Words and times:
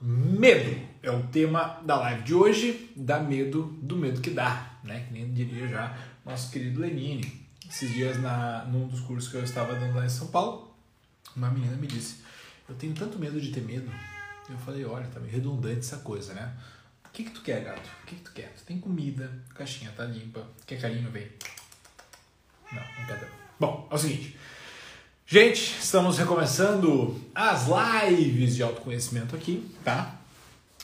Medo 0.00 0.80
é 1.02 1.10
o 1.10 1.26
tema 1.26 1.78
da 1.84 1.96
live 1.96 2.22
de 2.22 2.34
hoje. 2.34 2.90
Dá 2.96 3.20
medo 3.20 3.78
do 3.82 3.96
medo 3.96 4.22
que 4.22 4.30
dá, 4.30 4.78
né? 4.82 5.04
Que 5.06 5.12
nem 5.12 5.30
diria 5.30 5.68
já 5.68 5.94
nosso 6.24 6.50
querido 6.50 6.80
Lenine. 6.80 7.46
Esses 7.68 7.92
dias, 7.92 8.18
na, 8.18 8.64
num 8.64 8.88
dos 8.88 9.00
cursos 9.00 9.30
que 9.30 9.36
eu 9.36 9.44
estava 9.44 9.74
dando 9.74 9.94
lá 9.94 10.06
em 10.06 10.08
São 10.08 10.28
Paulo, 10.28 10.74
uma 11.36 11.50
menina 11.50 11.76
me 11.76 11.86
disse: 11.86 12.22
Eu 12.66 12.74
tenho 12.76 12.94
tanto 12.94 13.18
medo 13.18 13.38
de 13.38 13.52
ter 13.52 13.60
medo. 13.60 13.92
Eu 14.48 14.56
falei: 14.56 14.86
Olha, 14.86 15.06
tá 15.06 15.20
meio 15.20 15.32
redundante 15.32 15.80
essa 15.80 15.98
coisa, 15.98 16.32
né? 16.32 16.56
O 17.04 17.10
que, 17.10 17.24
que 17.24 17.30
tu 17.32 17.42
quer, 17.42 17.62
gato? 17.62 17.90
O 18.02 18.06
que, 18.06 18.16
que 18.16 18.22
tu 18.22 18.32
quer? 18.32 18.54
Tu 18.54 18.64
tem 18.64 18.80
comida, 18.80 19.30
a 19.50 19.54
caixinha 19.54 19.92
tá 19.92 20.04
limpa. 20.06 20.48
Quer 20.66 20.80
carinho? 20.80 21.10
Vem. 21.10 21.28
Não, 22.72 22.80
não 22.80 23.06
quer. 23.06 23.28
Bom, 23.58 23.86
é 23.90 23.94
o 23.94 23.98
seguinte. 23.98 24.38
Gente, 25.32 25.76
estamos 25.80 26.18
recomeçando 26.18 27.16
as 27.32 27.68
lives 27.68 28.56
de 28.56 28.64
autoconhecimento 28.64 29.36
aqui, 29.36 29.64
tá? 29.84 30.20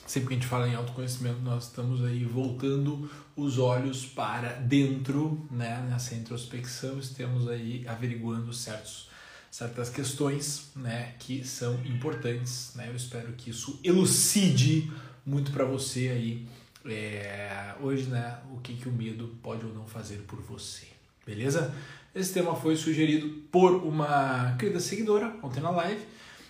Sempre 0.07 0.29
que 0.29 0.35
a 0.35 0.37
gente 0.37 0.47
fala 0.47 0.69
em 0.69 0.75
autoconhecimento, 0.77 1.41
nós 1.41 1.65
estamos 1.65 2.05
aí 2.05 2.25
voltando 2.25 3.11
os 3.35 3.59
olhos 3.59 4.07
para 4.07 4.51
dentro, 4.51 5.45
né? 5.51 5.85
Nessa 5.91 6.15
introspecção, 6.15 7.01
estamos 7.01 7.49
aí 7.49 7.85
averiguando 7.89 8.53
certos, 8.53 9.09
certas 9.51 9.91
questões, 9.91 10.71
né? 10.77 11.15
Que 11.19 11.45
são 11.45 11.75
importantes, 11.85 12.71
né? 12.77 12.87
Eu 12.89 12.95
espero 12.95 13.33
que 13.33 13.51
isso 13.51 13.81
elucide 13.83 14.93
muito 15.27 15.51
para 15.51 15.65
você 15.65 16.09
aí 16.09 16.47
é, 16.85 17.75
hoje, 17.81 18.05
né? 18.05 18.39
O 18.53 18.61
que, 18.61 18.75
que 18.75 18.89
o 18.89 18.93
medo 18.93 19.37
pode 19.43 19.67
ou 19.67 19.75
não 19.75 19.89
fazer 19.89 20.19
por 20.19 20.41
você, 20.41 20.87
beleza? 21.27 21.75
Esse 22.17 22.33
tema 22.33 22.57
foi 22.57 22.75
sugerido 22.77 23.29
por 23.53 23.85
uma 23.85 24.57
querida 24.59 24.81
seguidora 24.81 25.37
ontem 25.43 25.61
na 25.61 25.69
live. 25.69 26.01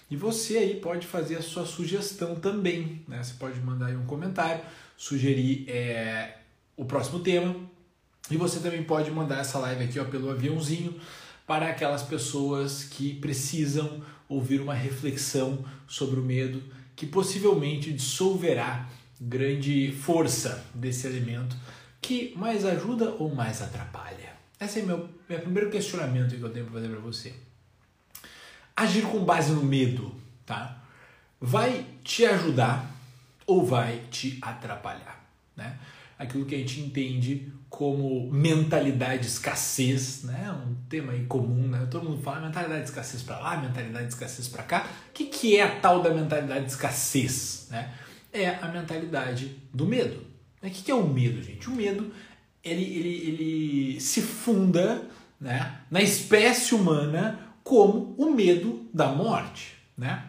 E 0.08 0.14
você 0.14 0.58
aí 0.58 0.76
pode 0.76 1.08
fazer 1.08 1.34
a 1.34 1.42
sua 1.42 1.66
sugestão 1.66 2.36
também. 2.36 3.02
Né? 3.08 3.20
Você 3.20 3.34
pode 3.34 3.58
mandar 3.58 3.86
aí 3.86 3.96
um 3.96 4.06
comentário, 4.06 4.62
sugerir 4.96 5.68
é, 5.68 6.36
o 6.76 6.84
próximo 6.84 7.18
tema. 7.18 7.56
E 8.30 8.36
você 8.36 8.60
também 8.60 8.84
pode 8.84 9.10
mandar 9.10 9.40
essa 9.40 9.58
live 9.58 9.82
aqui 9.82 9.98
ó, 9.98 10.04
pelo 10.04 10.30
aviãozinho 10.30 10.94
para 11.44 11.68
aquelas 11.68 12.04
pessoas 12.04 12.84
que 12.84 13.14
precisam 13.14 14.00
ouvir 14.28 14.60
uma 14.60 14.74
reflexão 14.74 15.64
sobre 15.88 16.20
o 16.20 16.22
medo 16.22 16.62
que 16.94 17.06
possivelmente 17.06 17.92
dissolverá 17.92 18.88
grande 19.20 19.90
força 19.90 20.64
desse 20.72 21.08
elemento 21.08 21.56
que 22.00 22.32
mais 22.36 22.64
ajuda 22.64 23.16
ou 23.18 23.34
mais 23.34 23.60
atrapalha. 23.60 24.25
Esse 24.60 24.80
é 24.80 24.82
meu, 24.82 25.08
meu 25.28 25.40
primeiro 25.40 25.70
questionamento 25.70 26.34
que 26.34 26.40
eu 26.40 26.50
tenho 26.50 26.64
para 26.64 26.74
fazer 26.74 26.88
para 26.88 27.00
você. 27.00 27.34
Agir 28.74 29.02
com 29.02 29.24
base 29.24 29.52
no 29.52 29.62
medo, 29.62 30.14
tá? 30.44 30.82
Vai 31.40 31.84
te 32.02 32.24
ajudar 32.24 32.90
ou 33.46 33.64
vai 33.64 34.02
te 34.10 34.38
atrapalhar, 34.40 35.24
né? 35.54 35.78
Aquilo 36.18 36.46
que 36.46 36.54
a 36.54 36.58
gente 36.58 36.80
entende 36.80 37.52
como 37.68 38.30
mentalidade 38.32 39.22
de 39.22 39.26
escassez, 39.26 40.22
né? 40.22 40.50
Um 40.66 40.74
tema 40.88 41.12
aí 41.12 41.26
comum, 41.26 41.68
né? 41.68 41.86
Todo 41.90 42.08
mundo 42.08 42.22
fala 42.22 42.40
mentalidade 42.40 42.84
de 42.84 42.88
escassez 42.88 43.22
para 43.22 43.38
lá, 43.38 43.58
mentalidade 43.58 44.06
de 44.06 44.14
escassez 44.14 44.48
para 44.48 44.62
cá. 44.62 44.88
O 45.10 45.12
que, 45.12 45.26
que 45.26 45.58
é 45.58 45.62
a 45.62 45.80
tal 45.80 46.02
da 46.02 46.10
mentalidade 46.10 46.64
de 46.64 46.70
escassez, 46.70 47.68
né? 47.70 47.92
É 48.32 48.48
a 48.48 48.68
mentalidade 48.68 49.58
do 49.72 49.86
medo. 49.86 50.24
O 50.62 50.70
que, 50.70 50.82
que 50.82 50.90
é 50.90 50.94
o 50.94 51.06
medo, 51.06 51.42
gente? 51.42 51.68
O 51.68 51.72
medo 51.72 52.10
ele, 52.66 52.82
ele, 52.82 53.08
ele 53.08 54.00
se 54.00 54.20
funda 54.20 55.02
né, 55.40 55.80
na 55.90 56.02
espécie 56.02 56.74
humana 56.74 57.38
como 57.62 58.14
o 58.16 58.30
medo 58.32 58.88
da 58.92 59.08
morte. 59.08 59.74
Né? 59.96 60.22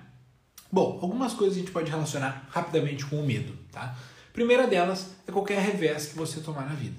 Bom, 0.71 0.99
algumas 1.01 1.33
coisas 1.33 1.57
a 1.57 1.59
gente 1.59 1.71
pode 1.71 1.89
relacionar 1.89 2.47
rapidamente 2.49 3.05
com 3.05 3.19
o 3.19 3.25
medo. 3.25 3.53
Tá? 3.71 3.95
primeira 4.37 4.67
delas 4.67 5.15
é 5.27 5.31
qualquer 5.31 5.59
revés 5.59 6.05
que 6.05 6.15
você 6.15 6.39
tomar 6.41 6.69
na 6.69 6.75
vida. 6.75 6.95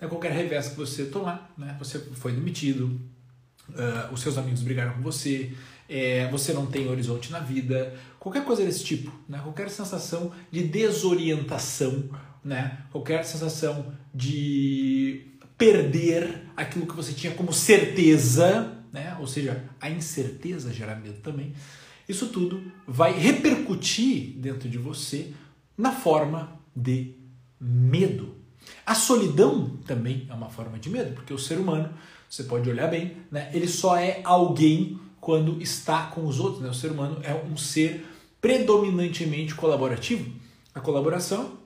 É 0.00 0.06
qualquer 0.08 0.32
revés 0.32 0.70
que 0.70 0.76
você 0.76 1.04
tomar, 1.04 1.52
né? 1.56 1.76
você 1.78 1.96
foi 2.00 2.32
demitido, 2.32 3.00
uh, 3.68 4.12
os 4.12 4.20
seus 4.20 4.36
amigos 4.36 4.62
brigaram 4.62 4.94
com 4.94 5.00
você, 5.00 5.52
é, 5.88 6.28
você 6.28 6.52
não 6.52 6.66
tem 6.66 6.88
horizonte 6.88 7.30
na 7.30 7.38
vida, 7.38 7.94
qualquer 8.18 8.44
coisa 8.44 8.64
desse 8.64 8.82
tipo, 8.82 9.12
né? 9.28 9.38
qualquer 9.44 9.70
sensação 9.70 10.32
de 10.50 10.64
desorientação 10.64 12.08
né? 12.44 12.78
Qualquer 12.90 13.24
sensação 13.24 13.92
de 14.14 15.26
perder 15.56 16.42
aquilo 16.56 16.86
que 16.86 16.96
você 16.96 17.12
tinha 17.12 17.32
como 17.34 17.52
certeza, 17.52 18.78
né? 18.92 19.16
Ou 19.20 19.26
seja, 19.26 19.64
a 19.80 19.88
incerteza 19.88 20.72
gera 20.72 20.96
medo 20.96 21.20
também. 21.20 21.52
Isso 22.08 22.28
tudo 22.28 22.62
vai 22.86 23.12
repercutir 23.18 24.34
dentro 24.36 24.68
de 24.68 24.76
você 24.76 25.32
na 25.78 25.92
forma 25.92 26.60
de 26.74 27.14
medo. 27.60 28.34
A 28.84 28.94
solidão 28.94 29.78
também 29.86 30.26
é 30.28 30.34
uma 30.34 30.50
forma 30.50 30.78
de 30.78 30.90
medo, 30.90 31.14
porque 31.14 31.32
o 31.32 31.38
ser 31.38 31.58
humano, 31.58 31.92
você 32.28 32.44
pode 32.44 32.68
olhar 32.68 32.88
bem, 32.88 33.16
né? 33.30 33.50
Ele 33.52 33.68
só 33.68 33.96
é 33.96 34.20
alguém 34.24 34.98
quando 35.20 35.62
está 35.62 36.06
com 36.06 36.26
os 36.26 36.40
outros, 36.40 36.62
né? 36.62 36.68
O 36.68 36.74
ser 36.74 36.90
humano 36.90 37.20
é 37.22 37.34
um 37.34 37.56
ser 37.56 38.04
predominantemente 38.40 39.54
colaborativo. 39.54 40.32
A 40.74 40.80
colaboração 40.80 41.58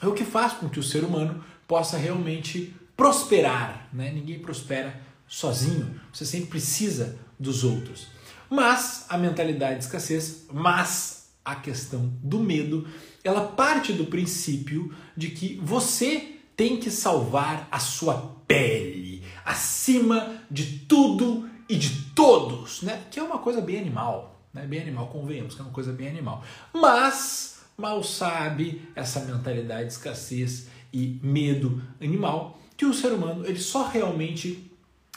é 0.00 0.06
o 0.06 0.12
que 0.12 0.24
faz 0.24 0.52
com 0.54 0.68
que 0.68 0.78
o 0.78 0.82
ser 0.82 1.04
humano 1.04 1.44
possa 1.66 1.96
realmente 1.96 2.74
prosperar. 2.96 3.88
Né? 3.92 4.10
Ninguém 4.12 4.38
prospera 4.38 5.00
sozinho, 5.26 6.00
você 6.12 6.24
sempre 6.24 6.48
precisa 6.48 7.18
dos 7.38 7.64
outros. 7.64 8.08
Mas 8.50 9.04
a 9.08 9.18
mentalidade 9.18 9.78
de 9.78 9.84
escassez, 9.84 10.46
mas 10.52 11.28
a 11.44 11.54
questão 11.54 12.12
do 12.22 12.38
medo, 12.38 12.86
ela 13.22 13.46
parte 13.48 13.92
do 13.92 14.06
princípio 14.06 14.94
de 15.16 15.28
que 15.30 15.60
você 15.62 16.36
tem 16.56 16.76
que 16.78 16.90
salvar 16.90 17.68
a 17.70 17.78
sua 17.78 18.36
pele 18.46 19.22
acima 19.44 20.42
de 20.50 20.80
tudo 20.80 21.48
e 21.68 21.76
de 21.76 22.10
todos, 22.14 22.82
né? 22.82 23.04
Que 23.10 23.20
é 23.20 23.22
uma 23.22 23.38
coisa 23.38 23.60
bem 23.60 23.78
animal, 23.78 24.42
né? 24.52 24.66
Bem 24.66 24.80
animal, 24.80 25.08
convenhamos 25.08 25.54
que 25.54 25.60
é 25.60 25.64
uma 25.64 25.72
coisa 25.72 25.92
bem 25.92 26.08
animal. 26.08 26.42
Mas 26.72 27.57
mal 27.78 28.02
sabe 28.02 28.90
essa 28.96 29.20
mentalidade 29.20 29.86
de 29.86 29.92
escassez 29.92 30.66
e 30.92 31.20
medo 31.22 31.80
animal 32.00 32.58
que 32.76 32.84
o 32.84 32.92
ser 32.92 33.12
humano 33.12 33.46
ele 33.46 33.60
só 33.60 33.86
realmente 33.86 34.68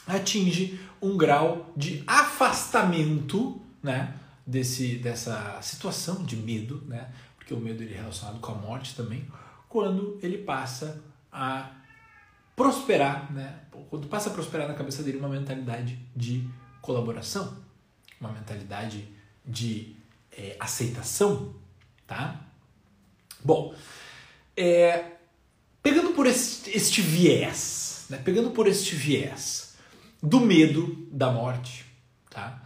atinge 0.06 0.80
um 1.02 1.18
grau 1.18 1.74
de 1.76 2.04
afastamento, 2.06 3.60
né, 3.82 4.16
desse 4.46 4.98
dessa 4.98 5.60
situação 5.64 6.24
de 6.24 6.36
medo, 6.36 6.84
né, 6.88 7.12
porque 7.36 7.52
o 7.52 7.60
medo 7.60 7.82
ele 7.82 7.96
é 7.96 7.98
relacionado 7.98 8.40
com 8.40 8.52
a 8.52 8.56
morte 8.56 8.96
também, 8.96 9.26
quando 9.68 10.20
ele 10.22 10.38
passa 10.38 11.02
a 11.32 11.72
prosperar, 12.56 13.34
né, 13.34 13.62
quando 13.90 14.08
passa 14.08 14.30
a 14.30 14.34
prosperar 14.34 14.68
na 14.68 14.76
cabeça 14.76 15.02
dele 15.02 15.18
uma 15.18 15.30
mentalidade 15.30 15.98
de 16.16 16.48
colaboração, 16.80 17.58
uma 18.20 18.32
mentalidade 18.32 19.08
de 19.44 19.96
é, 20.32 20.56
aceitação, 20.60 21.56
tá? 22.06 22.51
Bom, 23.44 23.74
é, 24.56 25.06
pegando 25.82 26.12
por 26.12 26.28
este, 26.28 26.76
este 26.76 27.02
viés, 27.02 28.06
né, 28.10 28.18
pegando 28.24 28.52
por 28.52 28.68
este 28.68 28.96
viés 28.96 29.76
do 30.22 30.40
medo 30.40 31.08
da 31.12 31.32
morte, 31.32 31.86
tá? 32.30 32.64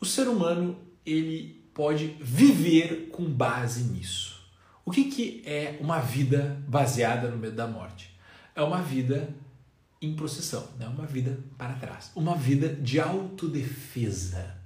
O 0.00 0.06
ser 0.06 0.28
humano 0.28 0.78
ele 1.04 1.62
pode 1.72 2.16
viver 2.20 3.08
com 3.12 3.24
base 3.24 3.84
nisso. 3.84 4.38
O 4.84 4.90
que, 4.90 5.04
que 5.04 5.42
é 5.44 5.76
uma 5.80 6.00
vida 6.00 6.60
baseada 6.66 7.28
no 7.28 7.36
medo 7.36 7.54
da 7.54 7.66
morte? 7.66 8.16
É 8.54 8.62
uma 8.62 8.82
vida 8.82 9.32
em 10.00 10.14
processão, 10.14 10.66
né? 10.78 10.88
uma 10.88 11.06
vida 11.06 11.38
para 11.56 11.74
trás, 11.74 12.10
uma 12.14 12.34
vida 12.34 12.68
de 12.68 13.00
autodefesa, 13.00 14.56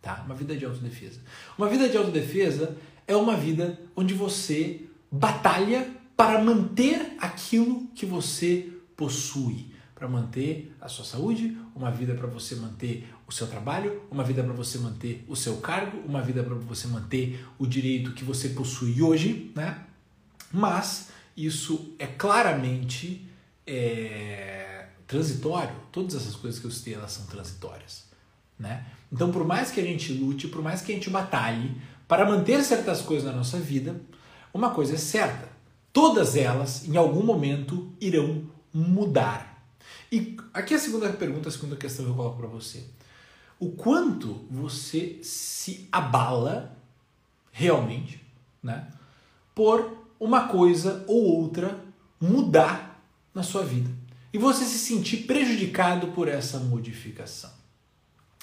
tá? 0.00 0.22
Uma 0.24 0.34
vida 0.34 0.56
de 0.56 0.64
autodefesa. 0.64 1.20
Uma 1.56 1.68
vida 1.68 1.88
de 1.88 1.96
autodefesa 1.96 2.76
é 3.06 3.16
uma 3.16 3.36
vida 3.36 3.80
onde 3.96 4.14
você 4.14 4.82
batalha 5.14 5.88
para 6.16 6.42
manter 6.42 7.16
aquilo 7.20 7.86
que 7.94 8.04
você 8.04 8.72
possui, 8.96 9.72
para 9.94 10.08
manter 10.08 10.74
a 10.80 10.88
sua 10.88 11.04
saúde, 11.04 11.56
uma 11.74 11.90
vida 11.90 12.14
para 12.14 12.26
você 12.26 12.56
manter 12.56 13.08
o 13.26 13.32
seu 13.32 13.46
trabalho, 13.46 14.02
uma 14.10 14.24
vida 14.24 14.42
para 14.42 14.52
você 14.52 14.78
manter 14.78 15.24
o 15.28 15.36
seu 15.36 15.56
cargo, 15.58 15.98
uma 16.06 16.20
vida 16.20 16.42
para 16.42 16.54
você 16.54 16.88
manter 16.88 17.46
o 17.58 17.66
direito 17.66 18.12
que 18.12 18.24
você 18.24 18.50
possui 18.50 19.00
hoje, 19.02 19.52
né? 19.54 19.84
Mas 20.52 21.10
isso 21.36 21.94
é 21.98 22.06
claramente 22.06 23.26
é, 23.66 24.88
transitório. 25.06 25.74
Todas 25.92 26.14
essas 26.16 26.34
coisas 26.34 26.60
que 26.60 26.66
eu 26.66 26.70
citei 26.70 26.94
elas 26.94 27.12
são 27.12 27.26
transitórias, 27.26 28.04
né? 28.58 28.84
Então, 29.12 29.30
por 29.30 29.46
mais 29.46 29.70
que 29.70 29.80
a 29.80 29.84
gente 29.84 30.12
lute, 30.12 30.48
por 30.48 30.60
mais 30.60 30.80
que 30.80 30.90
a 30.90 30.94
gente 30.94 31.08
batalhe 31.08 31.80
para 32.08 32.28
manter 32.28 32.62
certas 32.64 33.00
coisas 33.00 33.24
na 33.24 33.32
nossa 33.32 33.58
vida, 33.58 34.00
uma 34.54 34.70
coisa 34.70 34.94
é 34.94 34.98
certa: 34.98 35.48
todas 35.92 36.36
elas, 36.36 36.88
em 36.88 36.96
algum 36.96 37.24
momento, 37.24 37.92
irão 38.00 38.44
mudar. 38.72 39.62
E 40.10 40.36
aqui 40.52 40.74
é 40.74 40.76
a 40.76 40.80
segunda 40.80 41.12
pergunta, 41.12 41.48
a 41.48 41.52
segunda 41.52 41.76
questão 41.76 42.04
que 42.04 42.10
eu 42.12 42.14
coloco 42.14 42.38
para 42.38 42.46
você. 42.46 42.84
O 43.58 43.72
quanto 43.72 44.46
você 44.50 45.18
se 45.22 45.88
abala 45.90 46.76
realmente, 47.52 48.24
né? 48.62 48.88
por 49.54 50.06
uma 50.18 50.48
coisa 50.48 51.04
ou 51.06 51.40
outra 51.40 51.78
mudar 52.20 53.00
na 53.34 53.42
sua 53.42 53.64
vida 53.64 53.90
e 54.32 54.38
você 54.38 54.64
se 54.64 54.78
sentir 54.78 55.18
prejudicado 55.18 56.08
por 56.08 56.26
essa 56.26 56.58
modificação. 56.58 57.52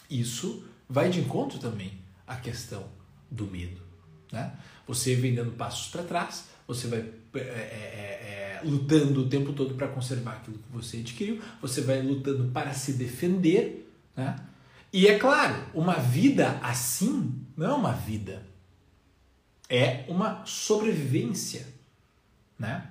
Isso 0.10 0.63
vai 0.88 1.10
de 1.10 1.19
encontro 1.19 1.60
também 1.60 2.00
à 2.25 2.36
questão 2.36 2.86
do 3.30 3.46
medo. 3.46 3.81
Né? 4.31 4.54
Você 4.92 5.16
vem 5.16 5.34
dando 5.34 5.54
passos 5.54 5.90
para 5.90 6.04
trás, 6.04 6.50
você 6.68 6.86
vai 6.88 7.00
é, 7.34 7.40
é, 7.40 7.40
é, 7.40 8.60
é, 8.60 8.62
lutando 8.66 9.22
o 9.22 9.30
tempo 9.30 9.54
todo 9.54 9.74
para 9.76 9.88
conservar 9.88 10.34
aquilo 10.34 10.58
que 10.58 10.70
você 10.70 10.98
adquiriu, 10.98 11.42
você 11.62 11.80
vai 11.80 12.02
lutando 12.02 12.50
para 12.52 12.74
se 12.74 12.94
defender. 12.94 13.90
Né? 14.18 14.36
E 14.92 15.08
é 15.08 15.18
claro, 15.18 15.56
uma 15.74 15.94
vida 15.94 16.60
assim 16.62 17.34
não 17.56 17.68
é 17.68 17.74
uma 17.74 17.94
vida, 17.94 18.46
é 19.70 20.04
uma 20.10 20.46
sobrevivência. 20.46 21.66
Né? 22.60 22.86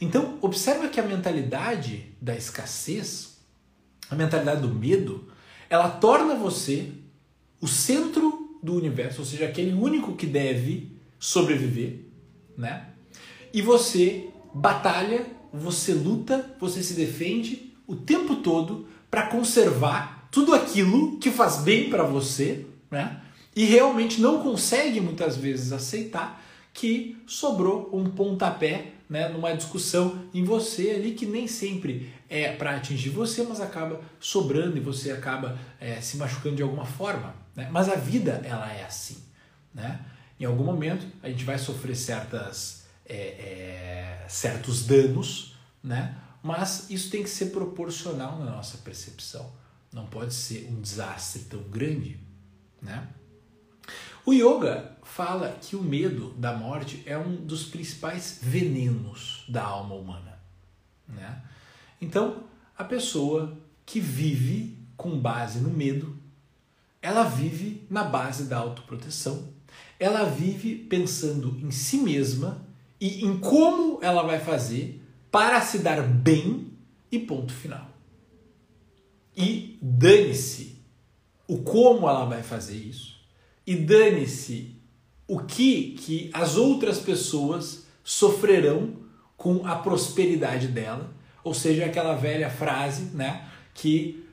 Então, 0.00 0.36
observa 0.42 0.88
que 0.88 0.98
a 0.98 1.04
mentalidade 1.04 2.16
da 2.20 2.34
escassez, 2.34 3.38
a 4.10 4.16
mentalidade 4.16 4.60
do 4.60 4.74
medo, 4.74 5.30
ela 5.70 5.88
torna 5.88 6.34
você 6.34 6.90
o 7.60 7.68
centro 7.68 8.58
do 8.60 8.74
universo, 8.74 9.20
ou 9.20 9.24
seja, 9.24 9.44
aquele 9.44 9.72
único 9.72 10.16
que 10.16 10.26
deve 10.26 10.93
sobreviver, 11.18 12.00
né? 12.56 12.88
E 13.52 13.62
você 13.62 14.28
batalha, 14.54 15.26
você 15.52 15.92
luta, 15.92 16.54
você 16.60 16.82
se 16.82 16.94
defende 16.94 17.72
o 17.86 17.94
tempo 17.94 18.36
todo 18.36 18.88
para 19.10 19.26
conservar 19.26 20.28
tudo 20.30 20.54
aquilo 20.54 21.18
que 21.18 21.30
faz 21.30 21.58
bem 21.58 21.88
para 21.88 22.02
você, 22.02 22.66
né? 22.90 23.20
E 23.54 23.64
realmente 23.64 24.20
não 24.20 24.42
consegue 24.42 25.00
muitas 25.00 25.36
vezes 25.36 25.72
aceitar 25.72 26.42
que 26.72 27.16
sobrou 27.26 27.88
um 27.92 28.10
pontapé 28.10 28.94
né, 29.08 29.28
numa 29.28 29.52
discussão 29.52 30.24
em 30.34 30.42
você 30.42 30.90
ali 30.90 31.12
que 31.12 31.24
nem 31.24 31.46
sempre 31.46 32.12
é 32.28 32.52
para 32.52 32.74
atingir 32.74 33.10
você, 33.10 33.44
mas 33.44 33.60
acaba 33.60 34.00
sobrando 34.18 34.76
e 34.76 34.80
você 34.80 35.12
acaba 35.12 35.56
é, 35.78 36.00
se 36.00 36.16
machucando 36.16 36.56
de 36.56 36.62
alguma 36.62 36.84
forma. 36.84 37.34
Né? 37.54 37.68
Mas 37.70 37.88
a 37.88 37.94
vida 37.94 38.42
ela 38.44 38.72
é 38.72 38.84
assim. 38.84 39.18
Né? 39.72 40.00
Em 40.38 40.44
algum 40.44 40.64
momento 40.64 41.06
a 41.22 41.28
gente 41.28 41.44
vai 41.44 41.58
sofrer 41.58 41.96
certas, 41.96 42.84
é, 43.06 43.16
é, 43.16 44.26
certos 44.28 44.86
danos, 44.86 45.56
né? 45.82 46.16
mas 46.42 46.90
isso 46.90 47.10
tem 47.10 47.22
que 47.22 47.30
ser 47.30 47.46
proporcional 47.46 48.38
na 48.38 48.50
nossa 48.50 48.78
percepção. 48.78 49.52
Não 49.92 50.06
pode 50.06 50.34
ser 50.34 50.68
um 50.70 50.80
desastre 50.80 51.42
tão 51.44 51.62
grande. 51.62 52.18
Né? 52.82 53.08
O 54.26 54.32
yoga 54.32 54.96
fala 55.02 55.56
que 55.60 55.76
o 55.76 55.82
medo 55.82 56.30
da 56.34 56.52
morte 56.52 57.02
é 57.06 57.16
um 57.16 57.36
dos 57.36 57.64
principais 57.64 58.40
venenos 58.42 59.44
da 59.48 59.62
alma 59.62 59.94
humana. 59.94 60.38
Né? 61.06 61.42
Então, 62.00 62.44
a 62.76 62.82
pessoa 62.82 63.56
que 63.86 64.00
vive 64.00 64.78
com 64.96 65.18
base 65.18 65.60
no 65.60 65.70
medo, 65.70 66.18
ela 67.00 67.24
vive 67.24 67.86
na 67.88 68.02
base 68.02 68.44
da 68.44 68.58
autoproteção, 68.58 69.53
ela 69.98 70.24
vive 70.24 70.74
pensando 70.74 71.56
em 71.62 71.70
si 71.70 71.98
mesma 71.98 72.66
e 73.00 73.24
em 73.24 73.38
como 73.38 73.98
ela 74.02 74.22
vai 74.22 74.40
fazer 74.40 75.02
para 75.30 75.60
se 75.60 75.78
dar 75.78 76.02
bem 76.02 76.72
e 77.10 77.18
ponto 77.18 77.52
final. 77.52 77.90
E 79.36 79.78
dane-se 79.82 80.78
o 81.46 81.58
como 81.58 82.08
ela 82.08 82.24
vai 82.24 82.42
fazer 82.42 82.76
isso 82.76 83.14
e 83.66 83.76
dane-se 83.76 84.74
o 85.26 85.40
que 85.40 85.92
que 85.92 86.30
as 86.32 86.56
outras 86.56 86.98
pessoas 86.98 87.86
sofrerão 88.02 88.96
com 89.36 89.66
a 89.66 89.76
prosperidade 89.76 90.68
dela, 90.68 91.12
ou 91.42 91.54
seja, 91.54 91.86
aquela 91.86 92.14
velha 92.14 92.50
frase, 92.50 93.14
né, 93.14 93.48
que 93.72 94.24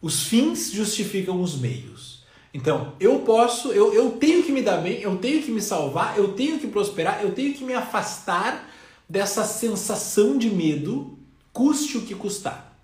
os 0.00 0.22
fins 0.24 0.72
justificam 0.72 1.40
os 1.40 1.56
meios. 1.58 2.15
Então, 2.56 2.94
eu 2.98 3.18
posso, 3.18 3.70
eu, 3.70 3.92
eu 3.92 4.12
tenho 4.12 4.42
que 4.42 4.50
me 4.50 4.62
dar 4.62 4.78
bem, 4.78 5.02
eu 5.02 5.18
tenho 5.18 5.42
que 5.42 5.50
me 5.50 5.60
salvar, 5.60 6.16
eu 6.16 6.32
tenho 6.32 6.58
que 6.58 6.66
prosperar, 6.66 7.22
eu 7.22 7.32
tenho 7.32 7.52
que 7.52 7.62
me 7.62 7.74
afastar 7.74 8.66
dessa 9.06 9.44
sensação 9.44 10.38
de 10.38 10.48
medo, 10.48 11.18
custe 11.52 11.98
o 11.98 12.06
que 12.06 12.14
custar. 12.14 12.74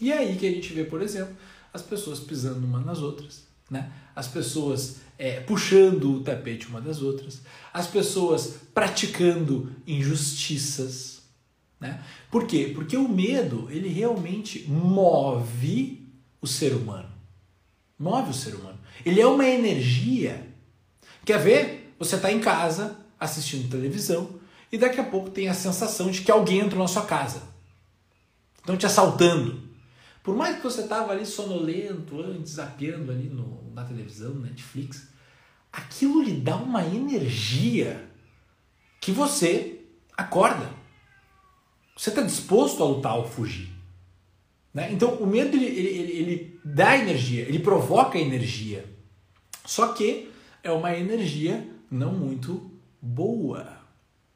E 0.00 0.10
é 0.10 0.16
aí 0.16 0.36
que 0.36 0.46
a 0.46 0.50
gente 0.50 0.72
vê, 0.72 0.84
por 0.84 1.02
exemplo, 1.02 1.36
as 1.70 1.82
pessoas 1.82 2.18
pisando 2.18 2.66
umas 2.66 2.86
nas 2.86 3.00
outras, 3.00 3.42
né? 3.70 3.92
as 4.16 4.26
pessoas 4.26 5.00
é, 5.18 5.38
puxando 5.40 6.14
o 6.14 6.20
tapete 6.20 6.66
uma 6.68 6.80
das 6.80 7.02
outras, 7.02 7.42
as 7.74 7.86
pessoas 7.86 8.54
praticando 8.72 9.70
injustiças. 9.86 11.20
Né? 11.78 12.02
Por 12.30 12.46
quê? 12.46 12.72
Porque 12.74 12.96
o 12.96 13.06
medo 13.06 13.68
ele 13.70 13.88
realmente 13.90 14.64
move 14.66 16.08
o 16.40 16.46
ser 16.46 16.72
humano. 16.72 17.13
Move 18.04 18.30
o 18.30 18.34
ser 18.34 18.54
humano. 18.54 18.78
Ele 19.02 19.18
é 19.18 19.26
uma 19.26 19.46
energia. 19.46 20.46
Quer 21.24 21.38
ver? 21.38 21.94
Você 21.98 22.16
está 22.16 22.30
em 22.30 22.38
casa 22.38 22.98
assistindo 23.18 23.70
televisão 23.70 24.38
e 24.70 24.76
daqui 24.76 25.00
a 25.00 25.04
pouco 25.04 25.30
tem 25.30 25.48
a 25.48 25.54
sensação 25.54 26.10
de 26.10 26.20
que 26.20 26.30
alguém 26.30 26.58
entrou 26.58 26.82
na 26.82 26.86
sua 26.88 27.06
casa. 27.06 27.42
Estão 28.58 28.76
te 28.76 28.84
assaltando. 28.84 29.62
Por 30.22 30.36
mais 30.36 30.56
que 30.56 30.62
você 30.64 30.82
estava 30.82 31.12
ali 31.12 31.24
sonolento, 31.24 32.20
antes, 32.20 32.58
ali 32.58 33.30
no, 33.30 33.72
na 33.72 33.84
televisão, 33.84 34.34
no 34.34 34.42
Netflix, 34.42 35.08
aquilo 35.72 36.22
lhe 36.22 36.32
dá 36.32 36.56
uma 36.56 36.84
energia 36.84 38.06
que 39.00 39.12
você 39.12 39.80
acorda. 40.14 40.70
Você 41.96 42.10
está 42.10 42.20
disposto 42.20 42.82
a 42.82 42.86
lutar 42.86 43.16
ou 43.16 43.26
fugir. 43.26 43.73
Né? 44.74 44.92
Então, 44.92 45.14
o 45.14 45.26
medo 45.26 45.56
ele, 45.56 45.66
ele, 45.66 46.12
ele 46.12 46.60
dá 46.64 46.98
energia, 46.98 47.42
ele 47.42 47.60
provoca 47.60 48.18
energia. 48.18 48.84
Só 49.64 49.92
que 49.92 50.30
é 50.62 50.70
uma 50.72 50.94
energia 50.96 51.66
não 51.88 52.12
muito 52.12 52.70
boa. 53.00 53.78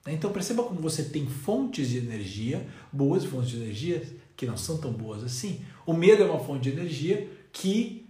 Né? 0.06 0.14
Então, 0.14 0.32
perceba 0.32 0.62
como 0.62 0.81
você 0.81 1.02
tem 1.02 1.26
fontes 1.26 1.90
de 1.90 1.99
energia, 1.99 2.64
boas 2.93 3.25
fontes 3.25 3.50
de 3.50 3.56
energia, 3.56 4.02
que 4.37 4.46
não 4.46 4.56
são 4.56 4.79
tão 4.79 4.93
boas 4.93 5.25
assim. 5.25 5.64
O 5.85 5.93
medo 5.93 6.23
é 6.23 6.26
uma 6.26 6.38
fonte 6.38 6.62
de 6.62 6.70
energia 6.70 7.29
que 7.52 8.06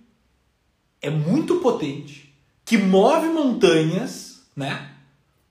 é 1.01 1.09
muito 1.09 1.61
potente, 1.61 2.35
que 2.65 2.77
move 2.77 3.29
montanhas, 3.29 4.43
né? 4.55 4.95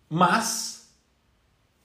Mas 0.08 0.90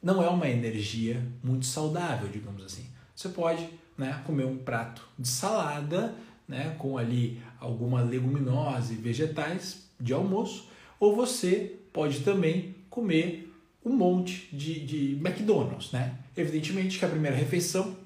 não 0.03 0.23
é 0.23 0.29
uma 0.29 0.49
energia 0.49 1.27
muito 1.43 1.65
saudável, 1.65 2.29
digamos 2.29 2.63
assim. 2.65 2.85
Você 3.15 3.29
pode, 3.29 3.69
né, 3.97 4.23
comer 4.25 4.45
um 4.45 4.59
prato 4.59 5.07
de 5.19 5.29
salada, 5.29 6.15
né, 6.49 6.75
com 6.79 6.99
ali 6.99 7.41
alguma 7.61 8.03
leguminosa 8.03 8.93
e 8.93 8.97
vegetais 8.97 9.85
de 10.01 10.13
almoço, 10.13 10.69
ou 10.99 11.15
você 11.15 11.77
pode 11.93 12.21
também 12.21 12.75
comer 12.89 13.53
um 13.85 13.95
monte 13.95 14.49
de, 14.53 14.81
de 14.81 15.13
McDonald's, 15.15 15.91
né? 15.91 16.15
Evidentemente 16.37 16.99
que 16.99 17.05
a 17.05 17.09
primeira 17.09 17.37
refeição 17.37 17.97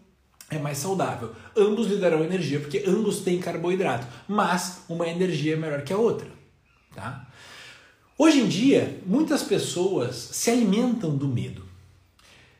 é 0.51 0.59
mais 0.59 0.79
saudável. 0.79 1.35
Ambos 1.57 1.89
lhe 1.89 1.97
darão 1.97 2.25
energia, 2.25 2.61
porque 2.61 2.85
ambos 2.87 3.21
têm 3.21 3.41
carboidrato, 3.41 4.07
mas 4.29 4.85
uma 4.89 5.09
energia 5.09 5.55
é 5.55 5.57
melhor 5.57 5.83
que 5.83 5.93
a 5.93 5.99
outra. 5.99 6.29
Tá? 6.95 7.29
Hoje 8.17 8.41
em 8.41 8.49
dia, 8.49 9.01
muitas 9.05 9.43
pessoas 9.43 10.15
se 10.15 10.51
alimentam 10.51 11.15
do 11.15 11.29
medo. 11.29 11.66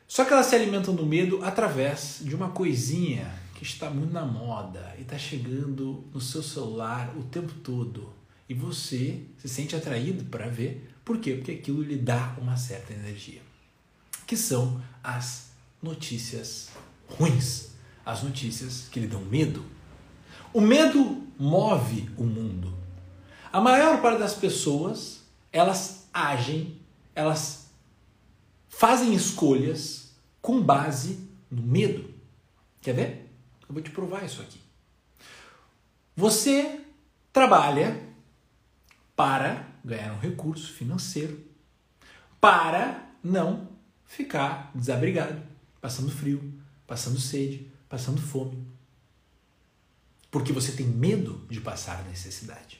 Só 0.07 0.23
que 0.23 0.33
elas 0.33 0.45
se 0.45 0.55
alimentam 0.55 0.95
do 0.95 1.05
medo 1.05 1.43
através 1.43 2.19
de 2.21 2.33
uma 2.35 2.49
coisinha 2.49 3.33
que 3.55 3.63
está 3.63 3.89
muito 3.89 4.13
na 4.13 4.25
moda 4.25 4.95
e 4.97 5.01
está 5.01 5.17
chegando 5.17 6.05
no 6.13 6.21
seu 6.21 6.41
celular 6.41 7.13
o 7.17 7.23
tempo 7.23 7.53
todo. 7.63 8.13
E 8.47 8.53
você 8.53 9.21
se 9.37 9.49
sente 9.49 9.75
atraído 9.75 10.23
para 10.25 10.47
ver. 10.47 10.89
Por 11.03 11.17
quê? 11.17 11.33
Porque 11.33 11.51
aquilo 11.51 11.81
lhe 11.81 11.97
dá 11.97 12.35
uma 12.39 12.55
certa 12.55 12.93
energia. 12.93 13.41
Que 14.25 14.37
são 14.37 14.81
as 15.03 15.47
notícias 15.81 16.69
ruins 17.07 17.77
as 18.07 18.23
notícias 18.23 18.87
que 18.89 19.01
lhe 19.01 19.07
dão 19.07 19.19
medo. 19.19 19.65
O 20.53 20.61
medo 20.61 21.27
move 21.37 22.09
o 22.15 22.23
mundo. 22.23 22.73
A 23.51 23.59
maior 23.59 24.01
parte 24.01 24.19
das 24.19 24.33
pessoas, 24.33 25.23
elas 25.51 26.07
agem, 26.13 26.79
elas 27.13 27.66
fazem 28.77 29.15
escolhas 29.15 30.11
com 30.39 30.61
base 30.61 31.27
no 31.49 31.63
medo. 31.63 32.13
Quer 32.79 32.93
ver? 32.93 33.31
Eu 33.67 33.73
vou 33.73 33.81
te 33.81 33.89
provar 33.89 34.23
isso 34.23 34.39
aqui. 34.39 34.61
Você 36.15 36.81
trabalha 37.33 38.07
para 39.15 39.67
ganhar 39.83 40.13
um 40.13 40.19
recurso 40.19 40.71
financeiro, 40.73 41.43
para 42.39 43.09
não 43.23 43.67
ficar 44.05 44.71
desabrigado, 44.75 45.41
passando 45.81 46.11
frio, 46.11 46.53
passando 46.85 47.19
sede, 47.19 47.71
passando 47.89 48.21
fome. 48.21 48.63
Porque 50.29 50.53
você 50.53 50.71
tem 50.73 50.85
medo 50.85 51.43
de 51.49 51.59
passar 51.59 52.05
necessidade. 52.05 52.79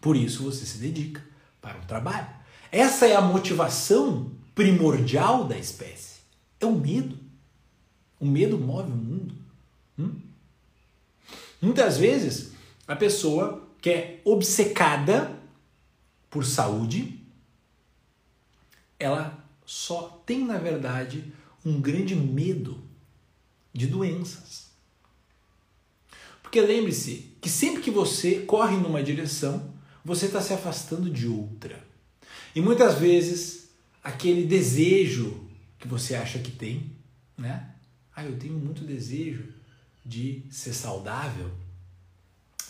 Por 0.00 0.16
isso 0.16 0.42
você 0.42 0.66
se 0.66 0.78
dedica 0.78 1.24
para 1.62 1.78
o 1.78 1.84
trabalho. 1.84 2.34
Essa 2.72 3.06
é 3.06 3.14
a 3.14 3.22
motivação 3.22 4.35
primordial 4.56 5.44
da 5.44 5.56
espécie. 5.56 6.20
É 6.58 6.64
o 6.64 6.72
medo. 6.72 7.16
O 8.18 8.26
medo 8.26 8.58
move 8.58 8.90
o 8.90 8.96
mundo. 8.96 9.34
Hum? 9.98 10.18
Muitas 11.60 11.98
vezes 11.98 12.52
a 12.88 12.96
pessoa 12.96 13.68
que 13.80 13.90
é 13.90 14.20
obcecada 14.24 15.38
por 16.30 16.44
saúde, 16.44 17.20
ela 18.98 19.44
só 19.66 20.22
tem, 20.24 20.44
na 20.44 20.56
verdade, 20.56 21.32
um 21.64 21.78
grande 21.78 22.16
medo 22.16 22.82
de 23.74 23.86
doenças. 23.86 24.70
Porque 26.42 26.60
lembre-se 26.60 27.36
que 27.42 27.50
sempre 27.50 27.82
que 27.82 27.90
você 27.90 28.40
corre 28.40 28.76
numa 28.76 29.02
direção, 29.02 29.74
você 30.02 30.26
está 30.26 30.40
se 30.40 30.54
afastando 30.54 31.10
de 31.10 31.26
outra. 31.26 31.84
E 32.54 32.60
muitas 32.60 32.98
vezes, 32.98 33.65
aquele 34.06 34.46
desejo 34.46 35.48
que 35.80 35.88
você 35.88 36.14
acha 36.14 36.38
que 36.38 36.52
tem, 36.52 36.92
né? 37.36 37.70
Ah, 38.14 38.24
eu 38.24 38.38
tenho 38.38 38.54
muito 38.54 38.84
desejo 38.84 39.48
de 40.04 40.44
ser 40.48 40.72
saudável. 40.72 41.50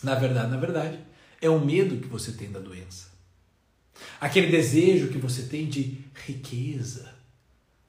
Na 0.01 0.15
verdade, 0.15 0.49
na 0.49 0.57
verdade, 0.57 0.99
é 1.39 1.47
o 1.47 1.63
medo 1.63 1.97
que 1.97 2.07
você 2.07 2.31
tem 2.31 2.51
da 2.51 2.59
doença. 2.59 3.09
Aquele 4.19 4.47
desejo 4.47 5.09
que 5.09 5.19
você 5.19 5.43
tem 5.43 5.67
de 5.67 5.99
riqueza. 6.25 7.13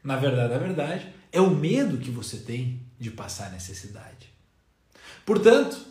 Na 0.05 0.17
verdade, 0.17 0.53
na 0.53 0.59
verdade, 0.59 1.09
é 1.33 1.41
o 1.41 1.51
medo 1.51 1.97
que 1.97 2.11
você 2.11 2.37
tem 2.37 2.83
de 3.01 3.11
passar 3.11 3.51
necessidade. 3.51 4.29
Portanto, 5.25 5.87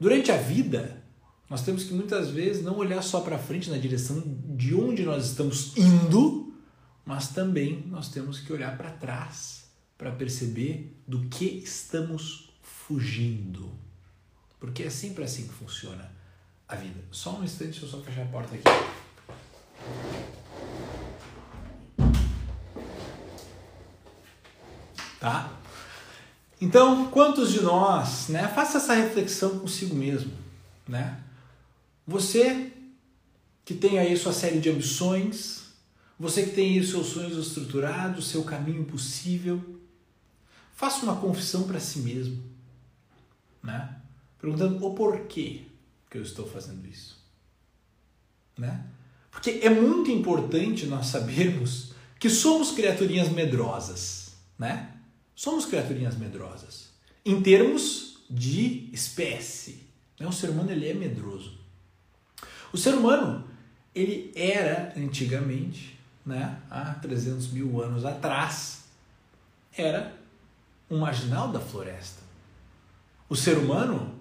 durante 0.00 0.32
a 0.32 0.38
vida, 0.38 1.02
nós 1.50 1.62
temos 1.62 1.84
que 1.84 1.92
muitas 1.92 2.30
vezes 2.30 2.64
não 2.64 2.78
olhar 2.78 3.02
só 3.02 3.20
para 3.20 3.38
frente 3.38 3.68
na 3.68 3.76
direção 3.76 4.22
de 4.56 4.74
onde 4.74 5.02
nós 5.02 5.26
estamos 5.26 5.76
indo, 5.76 6.43
mas 7.04 7.28
também 7.28 7.84
nós 7.86 8.08
temos 8.08 8.40
que 8.40 8.52
olhar 8.52 8.76
para 8.76 8.90
trás 8.90 9.64
para 9.96 10.10
perceber 10.10 10.96
do 11.06 11.28
que 11.28 11.44
estamos 11.44 12.50
fugindo. 12.62 13.72
Porque 14.58 14.82
é 14.82 14.90
sempre 14.90 15.24
assim 15.24 15.46
que 15.46 15.54
funciona 15.54 16.10
a 16.68 16.74
vida. 16.74 17.00
Só 17.10 17.38
um 17.38 17.44
instante, 17.44 17.72
deixa 17.72 17.86
eu 17.86 17.88
só 17.90 18.00
fechar 18.00 18.22
a 18.22 18.26
porta 18.26 18.54
aqui. 18.54 18.64
Tá? 25.20 25.58
Então, 26.60 27.10
quantos 27.10 27.52
de 27.52 27.60
nós, 27.60 28.28
né, 28.28 28.48
faça 28.48 28.78
essa 28.78 28.94
reflexão 28.94 29.58
consigo 29.58 29.94
mesmo, 29.94 30.32
né? 30.88 31.20
Você 32.06 32.72
que 33.64 33.74
tem 33.74 33.98
aí 33.98 34.16
sua 34.16 34.32
série 34.32 34.60
de 34.60 34.68
ambições, 34.68 35.63
você 36.18 36.44
que 36.44 36.50
tem 36.50 36.78
aí 36.78 36.86
seus 36.86 37.08
sonhos 37.08 37.36
estruturados, 37.36 38.28
seu 38.28 38.44
caminho 38.44 38.84
possível, 38.84 39.62
faça 40.74 41.04
uma 41.04 41.16
confissão 41.16 41.64
para 41.64 41.80
si 41.80 42.00
mesmo, 42.00 42.42
né? 43.62 43.96
Perguntando 44.40 44.84
o 44.84 44.94
porquê 44.94 45.62
que 46.10 46.18
eu 46.18 46.22
estou 46.22 46.46
fazendo 46.46 46.86
isso, 46.86 47.18
né? 48.56 48.86
Porque 49.30 49.60
é 49.62 49.70
muito 49.70 50.10
importante 50.10 50.86
nós 50.86 51.06
sabermos 51.06 51.92
que 52.20 52.30
somos 52.30 52.70
criaturinhas 52.70 53.28
medrosas, 53.28 54.36
né? 54.58 54.94
Somos 55.34 55.66
criaturinhas 55.66 56.16
medrosas. 56.16 56.90
Em 57.24 57.42
termos 57.42 58.18
de 58.30 58.88
espécie, 58.92 59.86
né? 60.18 60.26
o 60.26 60.32
ser 60.32 60.50
humano 60.50 60.70
ele 60.70 60.88
é 60.88 60.94
medroso. 60.94 61.58
O 62.72 62.78
ser 62.78 62.94
humano 62.94 63.44
ele 63.94 64.32
era 64.34 64.92
antigamente, 64.96 65.93
né? 66.24 66.58
há 66.70 66.94
300 66.94 67.50
mil 67.50 67.82
anos 67.82 68.04
atrás, 68.04 68.84
era 69.76 70.14
um 70.90 70.98
marginal 70.98 71.48
da 71.48 71.60
floresta. 71.60 72.22
O 73.28 73.34
ser 73.36 73.58
humano 73.58 74.14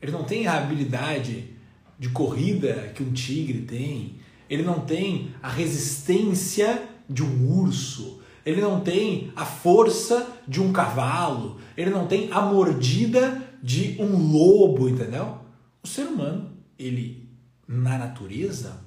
ele 0.00 0.12
não 0.12 0.24
tem 0.24 0.46
a 0.46 0.58
habilidade 0.58 1.50
de 1.98 2.08
corrida 2.10 2.92
que 2.94 3.02
um 3.02 3.12
tigre 3.12 3.62
tem, 3.62 4.16
ele 4.48 4.62
não 4.62 4.80
tem 4.80 5.34
a 5.42 5.48
resistência 5.48 6.88
de 7.08 7.22
um 7.22 7.50
urso, 7.58 8.20
ele 8.44 8.60
não 8.60 8.80
tem 8.80 9.32
a 9.34 9.44
força 9.44 10.40
de 10.46 10.60
um 10.60 10.72
cavalo, 10.72 11.60
ele 11.76 11.90
não 11.90 12.06
tem 12.06 12.30
a 12.30 12.40
mordida 12.42 13.42
de 13.62 13.96
um 13.98 14.16
lobo, 14.30 14.88
entendeu? 14.88 15.38
O 15.82 15.88
ser 15.88 16.06
humano, 16.06 16.52
ele 16.78 17.28
na 17.66 17.98
natureza 17.98 18.80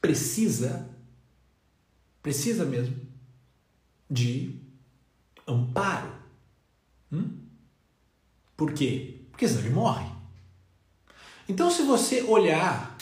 precisa 0.00 0.88
precisa 2.28 2.66
mesmo 2.66 2.94
de 4.10 4.60
amparo. 5.46 6.12
Hum? 7.10 7.38
Por 8.54 8.74
quê? 8.74 9.22
Porque 9.30 9.48
senão 9.48 9.62
ele 9.62 9.70
morre. 9.70 10.06
Então, 11.48 11.70
se 11.70 11.84
você 11.84 12.20
olhar 12.20 12.98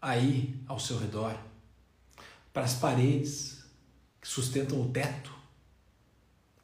aí 0.00 0.58
ao 0.66 0.80
seu 0.80 0.98
redor, 0.98 1.38
para 2.54 2.64
as 2.64 2.72
paredes 2.72 3.62
que 4.18 4.26
sustentam 4.26 4.80
o 4.80 4.88
teto 4.88 5.30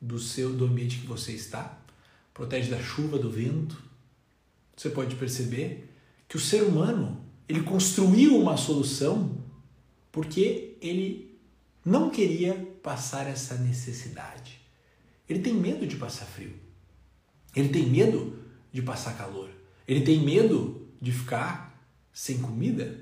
do 0.00 0.19
seu 0.19 0.54
do 0.54 0.64
ambiente 0.64 1.00
que 1.00 1.07
você 1.07 1.33
está, 1.33 1.78
protege 2.33 2.71
da 2.71 2.83
chuva, 2.83 3.19
do 3.19 3.30
vento, 3.30 3.76
você 4.75 4.88
pode 4.88 5.16
perceber 5.16 5.95
que 6.26 6.38
o 6.38 6.40
ser 6.40 6.62
humano 6.62 7.23
ele 7.47 7.62
construiu 7.62 8.38
uma 8.40 8.57
solução 8.57 9.45
porque 10.11 10.78
ele 10.80 11.29
não 11.84 12.10
queria 12.10 12.54
passar 12.82 13.26
essa 13.26 13.54
necessidade. 13.56 14.60
Ele 15.28 15.40
tem 15.40 15.54
medo 15.54 15.87
de 15.87 15.96
passar 15.96 16.26
frio. 16.26 16.52
Ele 17.54 17.68
tem 17.68 17.87
medo 17.87 18.38
de 18.72 18.82
passar 18.82 19.16
calor. 19.16 19.50
Ele 19.87 20.02
tem 20.02 20.20
medo 20.20 20.88
de 21.00 21.12
ficar 21.12 21.70
sem 22.12 22.38
comida. 22.38 22.99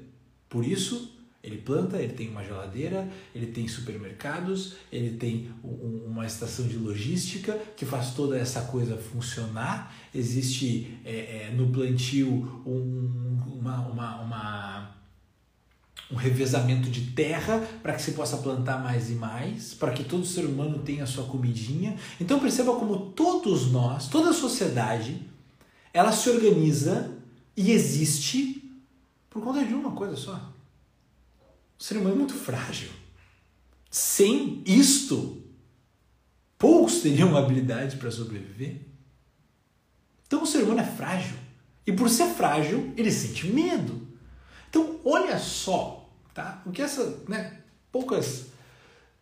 Por 0.48 0.64
isso, 0.64 1.18
ele 1.42 1.58
planta, 1.58 1.98
ele 1.98 2.12
tem 2.12 2.28
uma 2.28 2.44
geladeira, 2.44 3.08
ele 3.34 3.46
tem 3.46 3.68
supermercados, 3.68 4.74
ele 4.90 5.16
tem 5.16 5.50
um, 5.62 6.04
uma 6.06 6.26
estação 6.26 6.66
de 6.66 6.76
logística 6.76 7.58
que 7.76 7.84
faz 7.84 8.12
toda 8.14 8.38
essa 8.38 8.62
coisa 8.62 8.96
funcionar. 8.96 9.94
Existe 10.14 10.98
é, 11.04 11.46
é, 11.46 11.54
no 11.54 11.70
plantio 11.70 12.62
um, 12.66 13.38
uma, 13.58 13.80
uma, 13.86 14.20
uma, 14.20 14.97
um 16.10 16.16
revezamento 16.16 16.88
de 16.88 17.12
terra 17.12 17.60
para 17.82 17.92
que 17.92 18.02
se 18.02 18.12
possa 18.12 18.38
plantar 18.38 18.82
mais 18.82 19.10
e 19.10 19.14
mais, 19.14 19.74
para 19.74 19.92
que 19.92 20.02
todo 20.02 20.24
ser 20.24 20.44
humano 20.46 20.78
tenha 20.78 21.04
a 21.04 21.06
sua 21.06 21.24
comidinha. 21.24 21.96
Então 22.20 22.40
perceba 22.40 22.74
como 22.76 23.10
todos 23.10 23.70
nós, 23.70 24.08
toda 24.08 24.30
a 24.30 24.34
sociedade, 24.34 25.22
ela 25.92 26.12
se 26.12 26.30
organiza 26.30 27.14
e 27.56 27.72
existe 27.72 28.72
por 29.28 29.42
conta 29.42 29.64
de 29.64 29.74
uma 29.74 29.92
coisa 29.92 30.16
só. 30.16 30.52
O 31.78 31.82
ser 31.82 31.98
humano 31.98 32.14
é 32.14 32.18
muito 32.18 32.34
frágil. 32.34 32.90
Sem 33.90 34.62
isto, 34.66 35.42
poucos 36.58 37.00
teriam 37.00 37.36
habilidade 37.36 37.96
para 37.96 38.10
sobreviver. 38.10 38.80
Então 40.26 40.42
o 40.42 40.46
ser 40.46 40.62
humano 40.62 40.80
é 40.80 40.84
frágil. 40.84 41.36
E 41.86 41.92
por 41.92 42.10
ser 42.10 42.26
frágil, 42.26 42.92
ele 42.96 43.10
sente 43.10 43.46
medo. 43.46 44.06
Então, 44.68 45.00
olha 45.04 45.38
só, 45.38 45.97
tá? 46.38 46.62
O 46.64 46.70
que 46.70 46.80
essa, 46.80 47.24
né, 47.26 47.58
poucas 47.90 48.46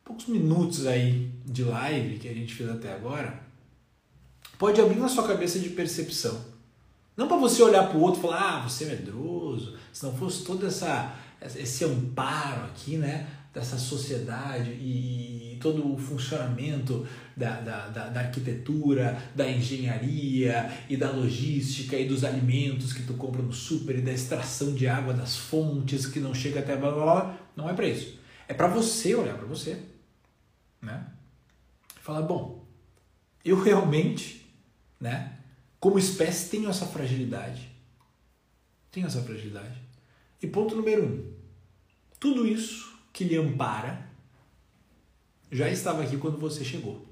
poucos 0.05 0.27
minutos 0.27 0.87
aí 0.87 1.33
de 1.47 1.65
live 1.65 2.19
que 2.19 2.29
a 2.29 2.35
gente 2.35 2.55
fez 2.55 2.69
até 2.69 2.93
agora 2.93 3.41
pode 4.59 4.81
abrir 4.81 4.97
na 4.97 5.09
sua 5.09 5.27
cabeça 5.27 5.59
de 5.59 5.71
percepção. 5.71 6.39
Não 7.17 7.27
para 7.27 7.39
você 7.39 7.63
olhar 7.63 7.89
para 7.89 7.97
o 7.97 8.03
outro 8.03 8.21
e 8.21 8.23
falar, 8.23 8.59
ah, 8.59 8.69
você 8.69 8.85
é 8.85 8.89
medroso, 8.89 9.79
se 9.91 10.05
não 10.05 10.15
fosse 10.15 10.45
todo 10.45 10.67
essa, 10.67 11.17
esse 11.41 11.85
amparo 11.85 12.67
aqui, 12.67 12.99
né, 12.99 13.27
dessa 13.57 13.79
sociedade 13.79 14.71
e, 14.73 15.57
todo 15.59 15.95
o 15.95 15.97
funcionamento 15.97 17.09
da, 17.35 17.59
da, 17.63 17.89
da, 17.89 18.09
da, 18.11 18.21
arquitetura, 18.21 19.19
da 19.35 19.51
engenharia 19.51 20.71
e 20.87 20.99
da 20.99 21.11
logística 21.11 21.97
e 21.97 22.07
dos 22.07 22.23
alimentos 22.23 22.93
que 22.93 23.03
tu 23.03 23.15
compra 23.15 23.41
no 23.41 23.55
super 23.55 23.99
e 23.99 24.03
da 24.03 24.13
extração 24.13 24.75
de 24.75 24.87
água 24.87 25.15
das 25.15 25.35
fontes 25.35 26.05
que 26.05 26.21
não 26.21 26.35
chega 26.35 26.61
até 26.61 26.77
blá 26.77 26.91
blá 26.91 27.03
blá, 27.03 27.39
não 27.57 27.71
é 27.71 27.73
para 27.73 27.89
isso. 27.89 28.19
É 28.47 28.53
para 28.53 28.69
você 28.69 29.15
olhar 29.15 29.39
para 29.39 29.47
você, 29.47 29.83
né? 30.83 31.07
Falar, 32.03 32.21
bom, 32.21 32.69
eu 33.43 33.59
realmente, 33.59 34.47
né, 35.01 35.39
como 35.81 35.99
espécie 35.99 36.51
tenho 36.51 36.69
essa 36.69 36.85
fragilidade. 36.85 37.67
Tenho 38.91 39.07
essa 39.07 39.23
fragilidade. 39.23 39.81
E 40.43 40.47
ponto 40.47 40.77
número 40.77 41.07
um: 41.07 41.33
tudo 42.21 42.47
isso 42.47 42.86
que 43.17 43.25
lhe 43.25 43.35
ampara 43.35 44.07
já 45.51 45.71
estava 45.71 46.03
aqui 46.03 46.19
quando 46.19 46.39
você 46.39 46.63
chegou. 46.63 47.07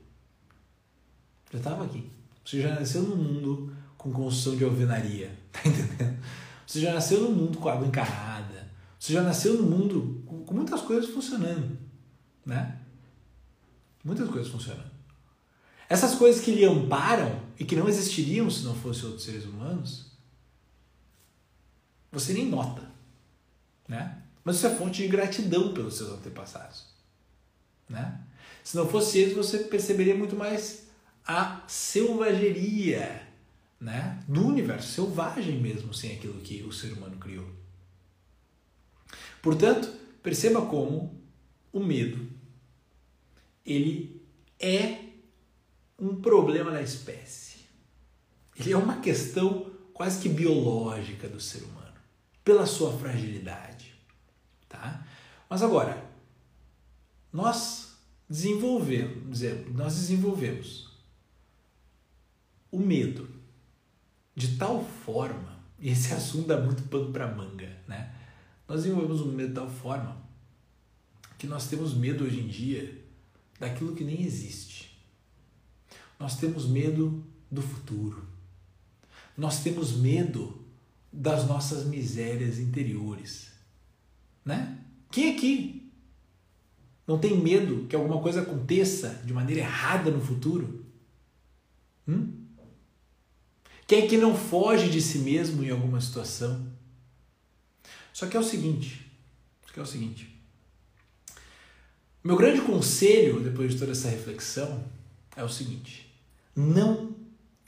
Já 1.50 1.56
estava 1.58 1.86
aqui. 1.86 2.10
Você 2.44 2.60
já 2.60 2.74
nasceu 2.74 3.04
no 3.04 3.16
mundo 3.16 3.74
com 3.96 4.12
construção 4.12 4.54
de 4.54 4.64
alvenaria, 4.64 5.34
tá 5.50 5.60
entendendo? 5.64 6.22
Você 6.66 6.80
já 6.80 6.92
nasceu 6.92 7.22
no 7.22 7.30
mundo 7.30 7.56
com 7.56 7.70
água 7.70 7.86
encarada. 7.86 8.70
Você 9.00 9.14
já 9.14 9.22
nasceu 9.22 9.54
no 9.54 9.62
mundo 9.62 10.22
com 10.44 10.52
muitas 10.52 10.82
coisas 10.82 11.08
funcionando, 11.08 11.78
né? 12.44 12.78
Muitas 14.04 14.28
coisas 14.28 14.52
funcionando. 14.52 14.90
Essas 15.88 16.14
coisas 16.16 16.44
que 16.44 16.50
lhe 16.50 16.66
amparam 16.66 17.40
e 17.58 17.64
que 17.64 17.76
não 17.76 17.88
existiriam 17.88 18.50
se 18.50 18.62
não 18.64 18.74
fossem 18.74 19.06
outros 19.06 19.24
seres 19.24 19.46
humanos, 19.46 20.12
você 22.12 22.34
nem 22.34 22.46
nota, 22.46 22.82
né? 23.88 24.23
Mas 24.44 24.56
isso 24.56 24.66
é 24.66 24.74
fonte 24.74 25.02
de 25.02 25.08
gratidão 25.08 25.72
pelos 25.72 25.96
seus 25.96 26.10
antepassados, 26.10 26.86
né? 27.88 28.20
Se 28.62 28.76
não 28.76 28.86
fosse 28.86 29.18
eles, 29.18 29.34
você 29.34 29.58
perceberia 29.58 30.14
muito 30.14 30.36
mais 30.36 30.86
a 31.26 31.62
selvageria, 31.66 33.26
né? 33.80 34.22
Do 34.28 34.46
universo 34.46 34.92
selvagem 34.92 35.60
mesmo, 35.60 35.92
sem 35.94 36.12
aquilo 36.12 36.40
que 36.40 36.62
o 36.62 36.72
ser 36.72 36.92
humano 36.92 37.16
criou. 37.16 37.48
Portanto, 39.42 39.90
perceba 40.22 40.62
como 40.66 41.20
o 41.72 41.80
medo 41.80 42.34
ele 43.64 44.22
é 44.60 44.98
um 45.98 46.20
problema 46.20 46.70
da 46.70 46.82
espécie. 46.82 47.60
Ele 48.56 48.72
é 48.72 48.76
uma 48.76 49.00
questão 49.00 49.72
quase 49.92 50.20
que 50.20 50.28
biológica 50.28 51.28
do 51.28 51.40
ser 51.40 51.62
humano, 51.62 51.94
pela 52.44 52.66
sua 52.66 52.96
fragilidade, 52.98 53.93
tá? 54.68 55.06
Mas 55.48 55.62
agora, 55.62 56.04
nós 57.32 57.96
desenvolvemos, 58.28 59.40
nós 59.72 59.94
desenvolvemos 59.94 60.92
o 62.70 62.78
medo 62.78 63.28
de 64.34 64.56
tal 64.56 64.84
forma, 64.84 65.58
e 65.78 65.90
esse 65.90 66.12
assunto 66.14 66.48
dá 66.48 66.60
muito 66.60 66.82
pano 66.84 67.12
para 67.12 67.32
manga, 67.32 67.76
né? 67.86 68.14
Nós 68.66 68.82
desenvolvemos 68.82 69.20
o 69.20 69.26
medo 69.26 69.48
de 69.48 69.54
tal 69.54 69.68
forma 69.68 70.24
que 71.38 71.46
nós 71.46 71.68
temos 71.68 71.94
medo 71.94 72.24
hoje 72.24 72.40
em 72.40 72.48
dia 72.48 73.04
daquilo 73.58 73.94
que 73.94 74.02
nem 74.02 74.22
existe. 74.22 74.98
Nós 76.18 76.36
temos 76.36 76.66
medo 76.66 77.22
do 77.50 77.60
futuro. 77.60 78.26
Nós 79.36 79.62
temos 79.62 79.92
medo 79.92 80.64
das 81.12 81.46
nossas 81.46 81.84
misérias 81.84 82.58
interiores. 82.58 83.53
Né? 84.44 84.78
Quem 85.10 85.34
aqui 85.34 85.90
não 87.06 87.18
tem 87.18 87.38
medo 87.38 87.86
que 87.86 87.96
alguma 87.96 88.20
coisa 88.20 88.42
aconteça 88.42 89.22
de 89.24 89.32
maneira 89.32 89.62
errada 89.62 90.10
no 90.10 90.20
futuro? 90.20 90.84
Hum? 92.06 92.44
Quem 93.86 94.04
aqui 94.04 94.16
não 94.16 94.34
foge 94.34 94.88
de 94.88 95.00
si 95.00 95.18
mesmo 95.18 95.62
em 95.62 95.70
alguma 95.70 96.00
situação? 96.00 96.66
Só 98.12 98.26
que 98.26 98.36
é 98.36 98.40
o 98.40 98.44
seguinte, 98.44 99.10
que 99.72 99.80
é 99.80 99.82
o 99.82 99.86
seguinte. 99.86 100.34
Meu 102.22 102.36
grande 102.36 102.62
conselho 102.62 103.40
depois 103.40 103.72
de 103.72 103.78
toda 103.78 103.92
essa 103.92 104.08
reflexão 104.08 104.82
é 105.36 105.44
o 105.44 105.48
seguinte: 105.48 106.10
não 106.56 107.14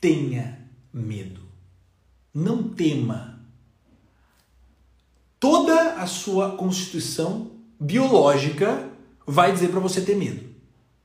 tenha 0.00 0.66
medo. 0.92 1.42
Não 2.32 2.70
tema. 2.70 3.35
Toda 5.38 5.94
a 5.94 6.06
sua 6.06 6.56
constituição 6.56 7.50
biológica 7.78 8.90
vai 9.26 9.52
dizer 9.52 9.68
para 9.68 9.80
você 9.80 10.00
ter 10.00 10.16
medo. 10.16 10.48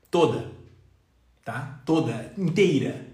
Toda. 0.10 0.52
Tá? 1.44 1.82
Toda, 1.86 2.34
inteira. 2.38 3.08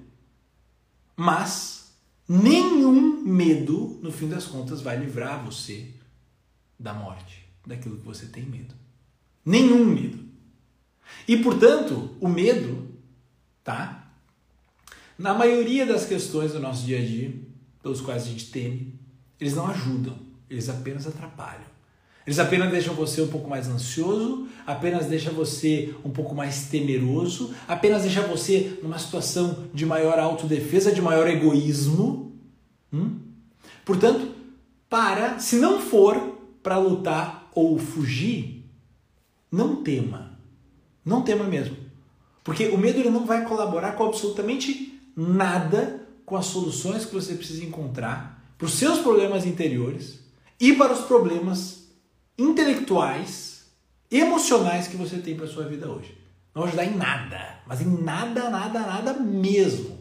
Mas 1.16 1.92
nenhum 2.28 3.24
medo, 3.24 4.00
no 4.02 4.12
fim 4.12 4.28
das 4.28 4.46
contas, 4.46 4.82
vai 4.82 4.98
livrar 4.98 5.44
você 5.44 5.94
da 6.80 6.94
morte, 6.94 7.50
daquilo 7.66 7.98
que 7.98 8.06
você 8.06 8.28
tem 8.28 8.44
medo. 8.44 8.76
Nenhum 9.44 9.86
medo. 9.86 10.20
E, 11.28 11.38
portanto, 11.38 12.16
o 12.20 12.28
medo, 12.28 12.90
tá? 13.64 14.12
Na 15.18 15.34
maioria 15.34 15.86
das 15.86 16.06
questões 16.06 16.52
do 16.52 16.60
nosso 16.60 16.86
dia 16.86 17.00
a 17.00 17.06
dia, 17.06 17.34
pelos 17.82 18.02
quais 18.02 18.24
a 18.24 18.26
gente 18.26 18.52
teme, 18.52 19.00
eles 19.40 19.56
não 19.56 19.68
ajudam, 19.68 20.27
eles 20.50 20.70
apenas 20.70 21.08
atrapalham. 21.08 21.78
Eles 22.26 22.40
apenas 22.40 22.70
deixam 22.70 22.94
você 22.94 23.22
um 23.22 23.30
pouco 23.30 23.50
mais 23.50 23.70
ansioso, 23.70 24.50
apenas 24.66 25.06
deixam 25.06 25.34
você 25.34 25.96
um 26.04 26.10
pouco 26.10 26.36
mais 26.36 26.68
temeroso, 26.68 27.54
apenas 27.66 28.02
deixam 28.02 28.28
você 28.28 28.78
numa 28.84 29.00
situação 29.00 29.64
de 29.74 29.86
maior 29.86 30.20
autodefesa, 30.20 30.92
de 30.92 31.02
maior 31.02 31.26
egoísmo. 31.30 32.34
Hum? 32.92 33.20
Portanto, 33.86 34.36
para, 34.90 35.40
se 35.40 35.56
não 35.56 35.80
for 35.80 36.38
para 36.62 36.78
lutar 36.78 37.50
ou 37.56 37.80
fugir, 37.80 38.66
não 39.50 39.78
tema. 39.78 40.38
Não 41.06 41.22
tema 41.22 41.46
mesmo. 41.46 41.78
Porque 42.44 42.68
o 42.68 42.78
medo 42.78 43.00
ele 43.00 43.10
não 43.10 43.26
vai 43.26 43.46
colaborar 43.46 43.94
com 43.94 44.06
absolutamente 44.06 45.00
nada 45.16 46.06
com 46.26 46.36
as 46.36 46.46
soluções 46.48 47.06
que 47.06 47.14
você 47.14 47.36
precisa 47.36 47.64
encontrar 47.64 48.44
para 48.58 48.66
os 48.66 48.74
seus 48.74 49.00
problemas 49.00 49.46
interiores 49.46 50.27
e 50.60 50.74
para 50.74 50.94
os 50.94 51.02
problemas 51.02 51.88
intelectuais, 52.38 53.66
emocionais 54.10 54.88
que 54.88 54.98
você 54.98 55.18
tem 55.18 55.36
para 55.36 55.48
sua 55.48 55.66
vida 55.66 55.90
hoje. 55.90 56.18
Não 56.54 56.64
ajudar 56.64 56.86
em 56.86 56.96
nada, 56.96 57.60
mas 57.68 57.82
em 57.82 58.04
nada, 58.04 58.50
nada, 58.50 58.80
nada 58.80 59.14
mesmo. 59.14 59.98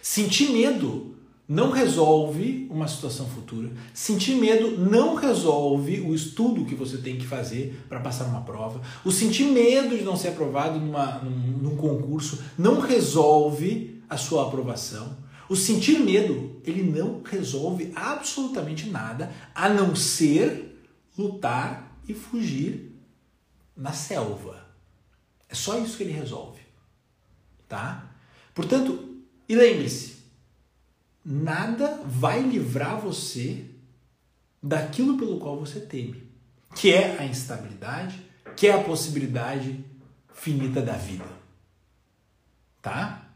Sentir 0.00 0.50
medo 0.50 1.14
não 1.46 1.70
resolve 1.70 2.66
uma 2.70 2.88
situação 2.88 3.26
futura. 3.26 3.70
Sentir 3.92 4.36
medo 4.36 4.78
não 4.78 5.14
resolve 5.14 6.00
o 6.00 6.14
estudo 6.14 6.64
que 6.64 6.74
você 6.74 6.98
tem 6.98 7.16
que 7.16 7.26
fazer 7.26 7.84
para 7.88 8.00
passar 8.00 8.24
uma 8.24 8.42
prova. 8.42 8.80
O 9.04 9.10
sentir 9.10 9.44
medo 9.44 9.96
de 9.96 10.04
não 10.04 10.16
ser 10.16 10.28
aprovado 10.28 10.78
numa, 10.78 11.18
num, 11.18 11.58
num 11.70 11.76
concurso 11.76 12.42
não 12.56 12.80
resolve 12.80 14.02
a 14.08 14.16
sua 14.16 14.46
aprovação. 14.46 15.16
O 15.48 15.56
sentir 15.56 15.98
medo, 15.98 16.60
ele 16.64 16.82
não 16.82 17.22
resolve 17.22 17.92
absolutamente 17.94 18.88
nada 18.88 19.32
a 19.54 19.68
não 19.68 19.94
ser 19.94 20.82
lutar 21.16 21.98
e 22.08 22.14
fugir 22.14 22.92
na 23.76 23.92
selva. 23.92 24.66
É 25.48 25.54
só 25.54 25.78
isso 25.78 25.96
que 25.96 26.02
ele 26.02 26.12
resolve. 26.12 26.60
Tá? 27.68 28.10
Portanto, 28.54 29.22
e 29.48 29.54
lembre-se, 29.54 30.16
nada 31.24 32.02
vai 32.06 32.42
livrar 32.42 33.00
você 33.00 33.66
daquilo 34.62 35.18
pelo 35.18 35.38
qual 35.38 35.58
você 35.58 35.80
teme, 35.80 36.28
que 36.74 36.92
é 36.92 37.18
a 37.18 37.26
instabilidade, 37.26 38.24
que 38.56 38.66
é 38.66 38.72
a 38.72 38.82
possibilidade 38.82 39.84
finita 40.32 40.80
da 40.80 40.94
vida. 40.94 41.28
Tá? 42.80 43.28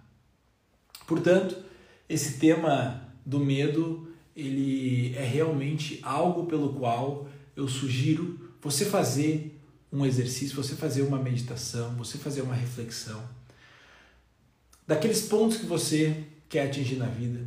Portanto, 1.07 1.68
esse 2.09 2.39
tema 2.39 3.09
do 3.25 3.39
medo, 3.39 4.09
ele 4.35 5.15
é 5.15 5.25
realmente 5.25 6.01
algo 6.03 6.47
pelo 6.47 6.73
qual 6.75 7.29
eu 7.55 7.69
sugiro 7.69 8.53
você 8.63 8.85
fazer 8.85 9.61
um 9.93 10.05
exercício, 10.05 10.57
você 10.57 10.75
fazer 10.75 11.03
uma 11.03 11.19
meditação, 11.19 11.95
você 11.97 12.19
fazer 12.19 12.43
uma 12.43 12.55
reflexão 12.55 13.23
daqueles 14.87 15.23
pontos 15.23 15.59
que 15.59 15.67
você 15.67 16.25
quer 16.49 16.67
atingir 16.67 16.97
na 16.97 17.07
vida, 17.07 17.47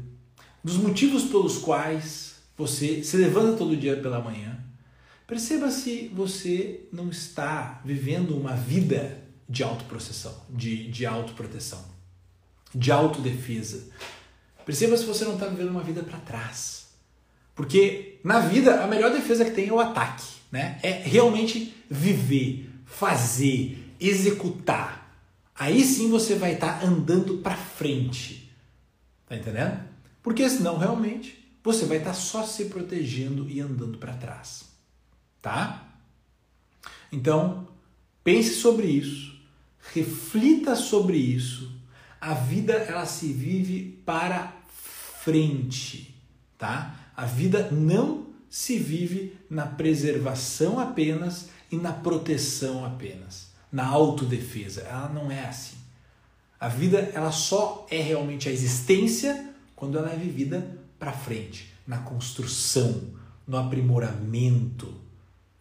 dos 0.63 0.78
motivos 0.78 1.24
pelos 1.24 1.58
quais 1.58 2.36
você 2.56 3.04
se 3.04 3.17
levanta 3.17 3.58
todo 3.58 3.76
dia 3.76 3.97
pela 3.97 4.21
manhã. 4.21 4.60
Perceba 5.26 5.71
se 5.71 6.12
você 6.13 6.82
não 6.91 7.10
está 7.10 7.82
vivendo 7.84 8.38
uma 8.38 8.56
vida 8.56 9.24
de 9.50 9.63
autoprocessão, 9.63 10.36
de, 10.50 10.89
de 10.91 11.06
autoproteção 11.06 11.91
de 12.74 12.91
autodefesa. 12.91 13.89
Perceba 14.72 14.96
se 14.96 15.04
você 15.04 15.26
não 15.26 15.34
está 15.34 15.48
vivendo 15.48 15.68
uma 15.68 15.84
vida 15.84 16.02
para 16.02 16.18
trás. 16.20 16.88
Porque 17.54 18.20
na 18.24 18.40
vida 18.40 18.82
a 18.82 18.88
melhor 18.88 19.12
defesa 19.12 19.44
que 19.44 19.52
tem 19.52 19.68
é 19.68 19.74
o 19.74 19.82
ataque, 19.82 20.24
né? 20.50 20.80
É 20.82 20.92
realmente 20.92 21.76
viver, 21.90 22.70
fazer, 22.86 23.94
executar. 24.00 25.14
Aí 25.54 25.84
sim 25.84 26.10
você 26.10 26.36
vai 26.36 26.54
estar 26.54 26.80
tá 26.80 26.86
andando 26.86 27.40
para 27.40 27.58
frente. 27.58 28.50
Tá 29.28 29.36
entendendo? 29.36 29.78
Porque 30.24 30.50
senão 30.50 30.78
realmente 30.78 31.54
você 31.62 31.84
vai 31.84 31.98
estar 31.98 32.12
tá 32.12 32.16
só 32.16 32.46
se 32.46 32.64
protegendo 32.66 33.50
e 33.50 33.60
andando 33.60 33.98
para 33.98 34.14
trás. 34.14 34.70
Tá? 35.42 35.86
Então, 37.12 37.68
pense 38.24 38.54
sobre 38.54 38.88
isso, 38.88 39.38
reflita 39.94 40.78
sobre 40.78 41.18
isso 41.18 41.82
a 42.22 42.36
vida 42.36 42.74
ela 42.74 43.08
se 43.08 43.34
vive 43.34 44.00
para 44.06 44.54
frente, 45.24 46.16
tá? 46.58 46.96
A 47.16 47.26
vida 47.26 47.70
não 47.72 48.28
se 48.50 48.78
vive 48.78 49.38
na 49.50 49.66
preservação 49.66 50.80
apenas 50.80 51.50
e 51.72 51.78
na 51.78 51.94
proteção 51.94 52.86
apenas, 52.86 53.52
na 53.72 53.86
autodefesa. 53.86 54.82
Ela 54.82 55.10
não 55.10 55.32
é 55.32 55.46
assim. 55.46 55.78
A 56.60 56.68
vida 56.68 57.00
ela 57.14 57.32
só 57.32 57.88
é 57.90 58.02
realmente 58.02 58.50
a 58.50 58.52
existência 58.52 59.50
quando 59.76 59.98
ela 59.98 60.12
é 60.12 60.16
vivida 60.16 60.78
para 61.00 61.12
frente, 61.12 61.74
na 61.88 61.98
construção, 62.00 63.02
no 63.48 63.58
aprimoramento, 63.58 64.94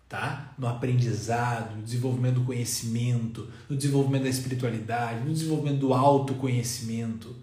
tá? 0.08 0.52
No 0.58 0.66
aprendizado, 0.66 1.76
no 1.76 1.82
desenvolvimento 1.82 2.34
do 2.34 2.44
conhecimento, 2.44 3.48
no 3.68 3.76
desenvolvimento 3.76 4.24
da 4.24 4.28
espiritualidade, 4.28 5.24
no 5.24 5.32
desenvolvimento 5.32 5.78
do 5.78 5.94
autoconhecimento. 5.94 7.34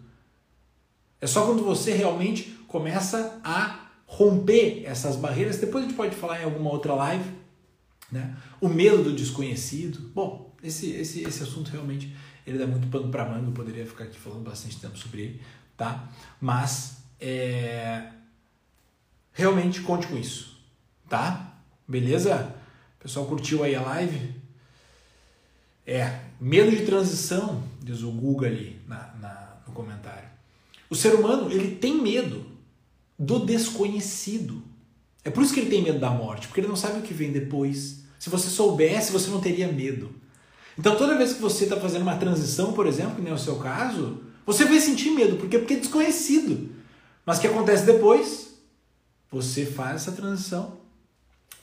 É 1.19 1.27
só 1.27 1.45
quando 1.45 1.63
você 1.63 1.93
realmente 1.93 2.58
começa 2.67 3.39
a 3.43 3.88
romper 4.06 4.84
essas 4.86 5.15
barreiras. 5.15 5.58
Depois 5.58 5.84
a 5.84 5.88
gente 5.88 5.97
pode 5.97 6.15
falar 6.15 6.41
em 6.41 6.45
alguma 6.45 6.71
outra 6.71 6.93
live, 6.93 7.30
né? 8.12 8.36
O 8.62 8.69
medo 8.69 9.03
do 9.03 9.13
desconhecido. 9.13 9.99
Bom, 10.13 10.56
esse, 10.63 10.91
esse, 10.91 11.23
esse 11.23 11.43
assunto 11.43 11.69
realmente 11.69 12.15
ele 12.45 12.58
dá 12.58 12.65
muito 12.65 12.88
pano 12.88 13.10
para 13.10 13.25
manga. 13.25 13.47
Eu 13.47 13.53
poderia 13.53 13.86
ficar 13.86 14.06
aqui 14.06 14.17
falando 14.17 14.43
bastante 14.43 14.80
tempo 14.80 14.97
sobre 14.97 15.21
ele, 15.21 15.41
tá? 15.75 16.08
Mas 16.39 16.97
é... 17.19 18.10
realmente 19.34 19.82
conte 19.82 20.08
com 20.08 20.17
isso, 20.17 20.58
tá? 21.10 21.56
Beleza? 21.88 22.56
O 22.99 23.03
pessoal 23.03 23.25
curtiu 23.25 23.63
aí 23.63 23.75
a 23.75 23.82
live? 23.82 24.36
É, 25.86 26.19
medo 26.39 26.69
de 26.69 26.86
transição, 26.86 27.63
diz 27.82 28.01
o 28.01 28.12
Google 28.12 28.47
ali 28.47 28.82
na, 28.86 29.13
na, 29.21 29.58
no 29.65 29.73
comentário. 29.73 30.27
O 30.89 30.95
ser 30.95 31.15
humano, 31.15 31.52
ele 31.52 31.76
tem 31.76 32.02
medo 32.02 32.45
do 33.17 33.39
desconhecido. 33.39 34.62
É 35.23 35.30
por 35.30 35.43
isso 35.43 35.54
que 35.54 35.60
ele 35.60 35.69
tem 35.69 35.84
medo 35.84 36.00
da 36.00 36.10
morte, 36.10 36.47
porque 36.47 36.62
ele 36.62 36.67
não 36.67 36.76
sabe 36.76 37.00
o 37.00 37.02
que 37.02 37.13
vem 37.13 37.32
depois. 37.32 38.04
Se 38.19 38.30
você 38.30 38.47
soubesse, 38.50 39.12
você 39.12 39.30
não 39.30 39.41
teria 39.41 39.71
medo. 39.71 40.10
Então, 40.78 40.95
toda 40.95 41.17
vez 41.17 41.34
que 41.34 41.41
você 41.41 41.63
está 41.63 41.78
fazendo 41.78 42.04
uma 42.04 42.17
transição, 42.17 42.73
por 42.73 42.88
exemplo, 42.88 43.15
que 43.15 43.21
nem 43.21 43.32
é 43.32 43.36
o 43.36 43.39
seu 43.39 43.58
caso, 43.58 44.21
você 44.45 44.63
vai 44.65 44.80
sentir 44.80 45.12
medo, 45.12 45.38
porque, 45.38 45.58
porque 45.58 45.73
é 45.73 45.80
desconhecido. 45.80 46.69
Mas 47.26 47.38
o 47.38 47.41
que 47.41 47.47
acontece 47.47 47.86
depois? 47.86 48.56
Você 49.32 49.65
faz 49.65 50.04
essa 50.04 50.12
transição 50.12 50.78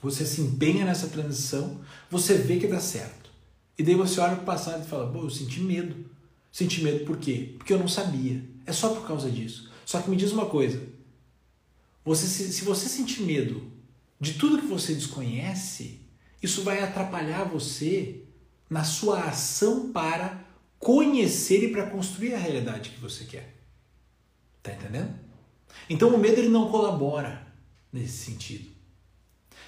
você 0.05 0.27
se 0.27 0.43
empenha 0.43 0.85
nessa 0.85 1.07
transição, 1.07 1.81
você 2.11 2.35
vê 2.35 2.59
que 2.59 2.67
dá 2.67 2.79
certo. 2.79 3.31
E 3.79 3.83
daí 3.83 3.95
você 3.95 4.21
olha 4.21 4.35
para 4.37 4.43
o 4.43 4.45
passado 4.45 4.85
e 4.85 4.87
fala: 4.87 5.11
pô, 5.11 5.23
eu 5.23 5.31
senti 5.31 5.61
medo. 5.61 5.97
Senti 6.53 6.85
medo 6.85 7.07
por 7.07 7.17
quê? 7.17 7.55
Porque 7.57 7.73
eu 7.73 7.79
não 7.79 7.89
sabia. 7.89 8.45
É 8.66 8.72
só 8.72 8.94
por 8.94 9.07
causa 9.07 9.31
disso. 9.31 9.70
Só 9.85 10.00
que 10.00 10.11
me 10.11 10.16
diz 10.16 10.33
uma 10.33 10.46
coisa: 10.46 10.83
você, 12.05 12.27
se, 12.27 12.53
se 12.53 12.64
você 12.64 12.88
sentir 12.88 13.22
medo 13.22 13.70
de 14.20 14.35
tudo 14.35 14.61
que 14.61 14.66
você 14.66 14.94
desconhece, 14.94 16.00
isso 16.42 16.62
vai 16.62 16.83
atrapalhar 16.83 17.44
você 17.44 18.22
na 18.68 18.85
sua 18.85 19.24
ação 19.24 19.92
para 19.92 20.44
conhecer 20.79 21.64
e 21.64 21.72
para 21.72 21.88
construir 21.90 22.35
a 22.35 22.38
realidade 22.38 22.90
que 22.90 23.00
você 23.00 23.24
quer. 23.24 23.55
Tá 24.62 24.72
entendendo? 24.72 25.14
Então 25.88 26.14
o 26.14 26.18
medo 26.18 26.38
ele 26.38 26.48
não 26.48 26.70
colabora 26.70 27.46
nesse 27.92 28.24
sentido. 28.24 28.70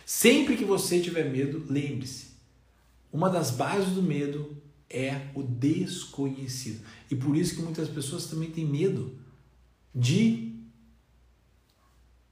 Sempre 0.04 0.56
que 0.56 0.64
você 0.64 1.00
tiver 1.00 1.30
medo, 1.30 1.64
lembre-se: 1.68 2.28
uma 3.12 3.28
das 3.28 3.50
bases 3.50 3.94
do 3.94 4.02
medo 4.02 4.56
é 4.88 5.28
o 5.34 5.42
desconhecido. 5.42 6.84
E 7.10 7.16
por 7.16 7.36
isso 7.36 7.56
que 7.56 7.62
muitas 7.62 7.88
pessoas 7.88 8.26
também 8.26 8.50
têm 8.50 8.64
medo 8.64 9.18
de 9.94 10.56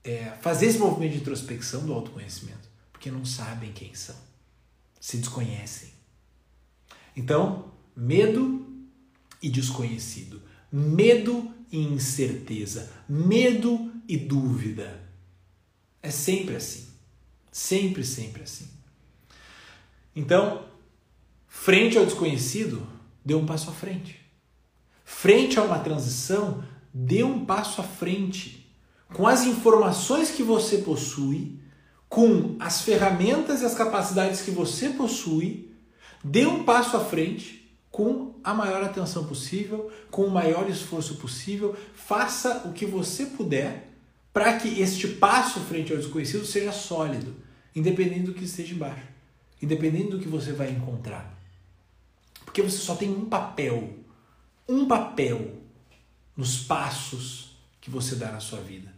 é, 0.03 0.31
fazer 0.41 0.67
esse 0.67 0.77
movimento 0.77 1.13
de 1.13 1.19
introspecção 1.19 1.85
do 1.85 1.93
autoconhecimento, 1.93 2.69
porque 2.91 3.09
não 3.09 3.25
sabem 3.25 3.71
quem 3.71 3.93
são, 3.95 4.15
se 4.99 5.17
desconhecem. 5.17 5.89
Então, 7.15 7.71
medo 7.95 8.65
e 9.41 9.49
desconhecido, 9.49 10.41
medo 10.71 11.51
e 11.71 11.79
incerteza, 11.79 12.91
medo 13.07 13.91
e 14.07 14.17
dúvida. 14.17 15.01
É 16.01 16.11
sempre 16.11 16.55
assim. 16.55 16.87
Sempre, 17.51 18.03
sempre 18.03 18.43
assim. 18.43 18.67
Então, 20.15 20.67
frente 21.47 21.97
ao 21.97 22.05
desconhecido, 22.05 22.85
dê 23.23 23.33
um 23.33 23.45
passo 23.45 23.69
à 23.69 23.73
frente. 23.73 24.24
Frente 25.05 25.57
a 25.57 25.63
uma 25.63 25.79
transição, 25.79 26.63
dê 26.93 27.23
um 27.23 27.45
passo 27.45 27.79
à 27.79 27.83
frente. 27.83 28.69
Com 29.13 29.25
as 29.25 29.43
informações 29.43 30.31
que 30.31 30.43
você 30.43 30.79
possui, 30.79 31.57
com 32.09 32.57
as 32.59 32.81
ferramentas 32.81 33.61
e 33.61 33.65
as 33.65 33.73
capacidades 33.75 34.41
que 34.41 34.51
você 34.51 34.89
possui, 34.89 35.71
dê 36.23 36.45
um 36.45 36.63
passo 36.65 36.97
à 36.97 36.99
frente 36.99 37.77
com 37.89 38.35
a 38.43 38.53
maior 38.53 38.83
atenção 38.83 39.25
possível, 39.25 39.89
com 40.11 40.25
o 40.25 40.31
maior 40.31 40.69
esforço 40.69 41.15
possível, 41.15 41.73
faça 41.93 42.63
o 42.65 42.73
que 42.73 42.85
você 42.85 43.25
puder 43.25 43.93
para 44.33 44.57
que 44.57 44.81
este 44.81 45.07
passo 45.07 45.61
frente 45.61 45.93
ao 45.93 45.97
desconhecido 45.97 46.45
seja 46.45 46.73
sólido 46.73 47.45
independente 47.75 48.21
do 48.21 48.33
que 48.33 48.45
esteja 48.45 48.73
embaixo, 48.73 49.03
independente 49.61 50.11
do 50.11 50.19
que 50.19 50.27
você 50.27 50.53
vai 50.53 50.71
encontrar. 50.71 51.37
Porque 52.45 52.61
você 52.61 52.77
só 52.77 52.95
tem 52.95 53.09
um 53.09 53.25
papel, 53.25 53.93
um 54.67 54.87
papel 54.87 55.61
nos 56.35 56.59
passos 56.59 57.57
que 57.79 57.89
você 57.89 58.15
dá 58.15 58.31
na 58.31 58.39
sua 58.39 58.59
vida. 58.61 58.93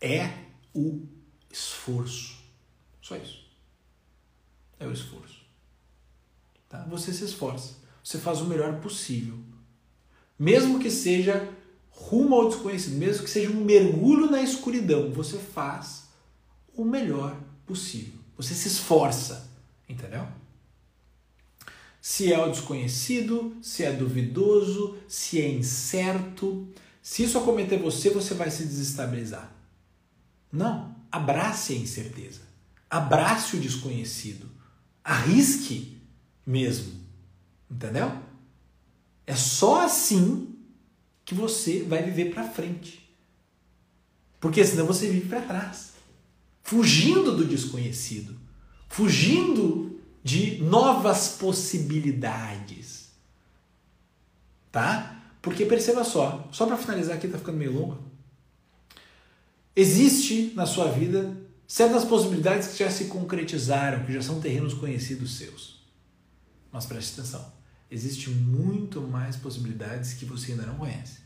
É 0.00 0.32
o 0.74 1.06
esforço. 1.50 2.38
Só 3.00 3.16
isso. 3.16 3.44
É 4.78 4.86
o 4.86 4.92
esforço. 4.92 5.40
Tá? 6.68 6.84
Você 6.84 7.12
se 7.12 7.24
esforça. 7.24 7.76
Você 8.02 8.18
faz 8.18 8.40
o 8.40 8.46
melhor 8.46 8.80
possível. 8.80 9.38
Mesmo 10.38 10.78
que 10.78 10.90
seja 10.90 11.52
rumo 11.90 12.34
ao 12.34 12.48
desconhecido, 12.48 12.96
mesmo 12.96 13.24
que 13.24 13.30
seja 13.30 13.50
um 13.50 13.64
mergulho 13.64 14.30
na 14.30 14.40
escuridão, 14.40 15.12
você 15.12 15.38
faz 15.38 16.08
o 16.74 16.84
melhor 16.84 17.36
possível. 17.66 18.18
Você 18.36 18.54
se 18.54 18.68
esforça, 18.68 19.50
entendeu? 19.88 20.26
Se 22.00 22.32
é 22.32 22.38
o 22.38 22.50
desconhecido, 22.50 23.56
se 23.60 23.84
é 23.84 23.92
duvidoso, 23.92 24.96
se 25.06 25.40
é 25.40 25.50
incerto, 25.50 26.68
se 27.02 27.22
isso 27.24 27.38
acometer 27.38 27.78
você, 27.78 28.10
você 28.10 28.34
vai 28.34 28.50
se 28.50 28.64
desestabilizar. 28.64 29.52
Não, 30.52 30.96
abrace 31.10 31.74
a 31.74 31.76
incerteza. 31.76 32.40
Abrace 32.88 33.56
o 33.56 33.60
desconhecido. 33.60 34.50
Arrisque 35.04 36.00
mesmo. 36.46 37.00
Entendeu? 37.70 38.12
É 39.26 39.36
só 39.36 39.84
assim 39.84 40.56
que 41.24 41.34
você 41.34 41.82
vai 41.82 42.02
viver 42.02 42.32
para 42.32 42.48
frente. 42.48 43.08
Porque 44.40 44.64
senão 44.64 44.86
você 44.86 45.08
vive 45.08 45.28
para 45.28 45.42
trás 45.42 45.90
fugindo 46.70 47.36
do 47.36 47.44
desconhecido, 47.44 48.36
fugindo 48.88 49.89
de 50.22 50.62
novas 50.62 51.36
possibilidades. 51.38 53.10
Tá? 54.70 55.20
Porque 55.42 55.64
perceba 55.64 56.04
só, 56.04 56.48
só 56.52 56.66
para 56.66 56.76
finalizar 56.76 57.16
aqui, 57.16 57.28
tá 57.28 57.38
ficando 57.38 57.58
meio 57.58 57.72
longo. 57.72 57.98
Existe 59.74 60.52
na 60.54 60.66
sua 60.66 60.90
vida 60.90 61.36
certas 61.66 62.04
possibilidades 62.04 62.68
que 62.68 62.78
já 62.78 62.90
se 62.90 63.06
concretizaram, 63.06 64.04
que 64.04 64.12
já 64.12 64.20
são 64.20 64.40
terrenos 64.40 64.74
conhecidos 64.74 65.38
seus. 65.38 65.80
Mas 66.70 66.84
preste 66.84 67.18
atenção, 67.18 67.52
existe 67.90 68.28
muito 68.30 69.00
mais 69.00 69.36
possibilidades 69.36 70.14
que 70.14 70.24
você 70.24 70.52
ainda 70.52 70.66
não 70.66 70.76
conhece, 70.76 71.18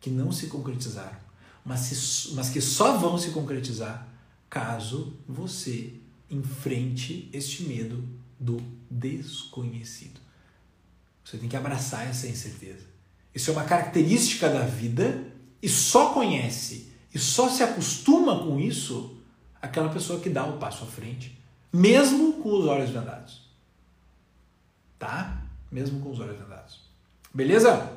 que 0.00 0.10
não 0.10 0.32
se 0.32 0.48
concretizaram, 0.48 1.16
mas, 1.64 1.80
se, 1.80 2.34
mas 2.34 2.50
que 2.50 2.60
só 2.60 2.98
vão 2.98 3.16
se 3.16 3.30
concretizar 3.30 4.08
caso 4.50 5.16
você 5.26 5.94
enfrente 6.28 7.30
este 7.32 7.62
medo 7.62 8.02
do 8.42 8.60
desconhecido. 8.90 10.20
Você 11.24 11.38
tem 11.38 11.48
que 11.48 11.56
abraçar 11.56 12.06
essa 12.08 12.26
incerteza. 12.26 12.84
Isso 13.34 13.50
é 13.50 13.52
uma 13.52 13.64
característica 13.64 14.48
da 14.48 14.66
vida 14.66 15.24
e 15.62 15.68
só 15.68 16.12
conhece 16.12 16.92
e 17.14 17.18
só 17.18 17.48
se 17.48 17.62
acostuma 17.62 18.40
com 18.40 18.58
isso 18.58 19.16
aquela 19.60 19.88
pessoa 19.88 20.18
que 20.18 20.28
dá 20.28 20.44
o 20.44 20.58
passo 20.58 20.82
à 20.84 20.86
frente, 20.86 21.38
mesmo 21.72 22.34
com 22.34 22.52
os 22.52 22.66
olhos 22.66 22.90
vendados. 22.90 23.48
Tá? 24.98 25.42
Mesmo 25.70 26.00
com 26.00 26.10
os 26.10 26.18
olhos 26.18 26.38
vendados. 26.38 26.80
Beleza? 27.32 27.92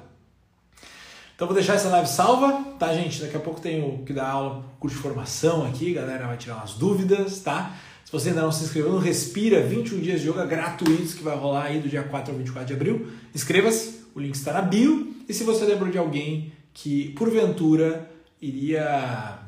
Então 1.36 1.47
vou 1.47 1.55
deixar 1.55 1.73
essa 1.73 1.89
live 1.89 2.08
salva, 2.08 2.63
tá, 2.79 2.93
gente? 2.93 3.21
Daqui 3.21 3.36
a 3.36 3.39
pouco 3.39 3.60
tenho 3.60 4.05
que 4.05 4.13
dar 4.13 4.29
aula, 4.29 4.63
curso 4.79 4.95
de 4.95 5.01
formação 5.01 5.65
aqui, 5.65 5.93
galera 5.93 6.27
vai 6.27 6.38
tirar 6.38 6.58
umas 6.58 6.73
dúvidas, 6.75 7.41
tá? 7.41 7.75
Se 8.06 8.12
você 8.12 8.30
ainda 8.30 8.44
não 8.44 8.52
se 8.52 8.63
inscreveu 8.63 8.91
no 8.91 9.00
Respira, 9.00 9.65
21 9.65 10.00
dias 10.00 10.22
de 10.22 10.30
yoga 10.30 10.46
gratuitos 10.46 11.15
que 11.15 11.24
vai 11.24 11.36
rolar 11.36 11.65
aí 11.65 11.82
do 11.82 11.89
dia 11.89 12.04
4 12.04 12.32
ao 12.32 12.38
24 12.38 12.68
de 12.68 12.74
abril, 12.74 13.12
inscreva-se, 13.34 14.06
o 14.13 14.20
link 14.20 14.36
está 14.36 14.54
na 14.54 14.62
bio. 14.62 15.15
E 15.28 15.34
se 15.34 15.44
você 15.44 15.65
lembrou 15.65 15.89
de 15.89 15.98
alguém 15.98 16.54
que, 16.72 17.10
porventura, 17.13 18.10
iria 18.39 19.39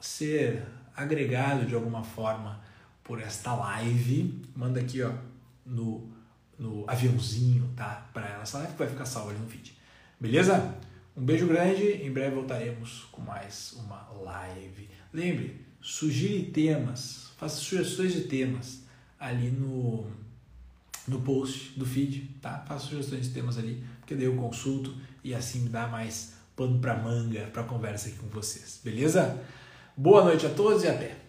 ser 0.00 0.64
agregado 0.96 1.64
de 1.64 1.76
alguma 1.76 2.02
forma 2.02 2.60
por 3.04 3.20
esta 3.20 3.54
live, 3.54 4.42
manda 4.56 4.80
aqui 4.80 5.00
ó, 5.02 5.12
no, 5.64 6.10
no 6.58 6.84
aviãozinho, 6.88 7.70
tá? 7.76 8.10
Para 8.12 8.30
ela. 8.30 8.42
Essa 8.42 8.58
live 8.58 8.74
vai 8.76 8.88
ficar 8.88 9.04
salva 9.04 9.30
ali 9.30 9.38
no 9.38 9.46
vídeo. 9.46 9.74
Beleza? 10.18 10.74
Um 11.16 11.24
beijo 11.24 11.46
grande, 11.46 11.84
em 11.84 12.12
breve 12.12 12.34
voltaremos 12.34 13.06
com 13.12 13.22
mais 13.22 13.74
uma 13.74 14.08
live. 14.22 14.88
Lembre, 15.12 15.64
sugira 15.80 16.50
temas, 16.50 17.23
faça 17.44 17.56
sugestões 17.56 18.14
de 18.14 18.22
temas. 18.22 18.82
ali 19.20 19.50
no, 19.50 20.06
no 21.06 21.20
post 21.20 21.78
do 21.78 21.86
feed, 21.86 22.30
tá? 22.40 22.64
Faço 22.66 22.88
sugestões 22.88 23.28
de 23.28 23.34
temas 23.34 23.58
ali, 23.58 23.82
porque 24.00 24.14
daí 24.14 24.24
eu 24.24 24.36
consulto 24.36 24.94
e 25.22 25.34
assim 25.34 25.60
me 25.60 25.68
dá 25.68 25.86
mais 25.86 26.34
pano 26.56 26.78
para 26.78 26.96
manga 26.96 27.46
para 27.52 27.62
conversa 27.64 28.08
aqui 28.08 28.18
com 28.18 28.28
vocês, 28.28 28.80
beleza? 28.82 29.42
Boa 29.96 30.24
noite 30.24 30.46
a 30.46 30.50
todos 30.50 30.82
e 30.84 30.88
até! 30.88 31.23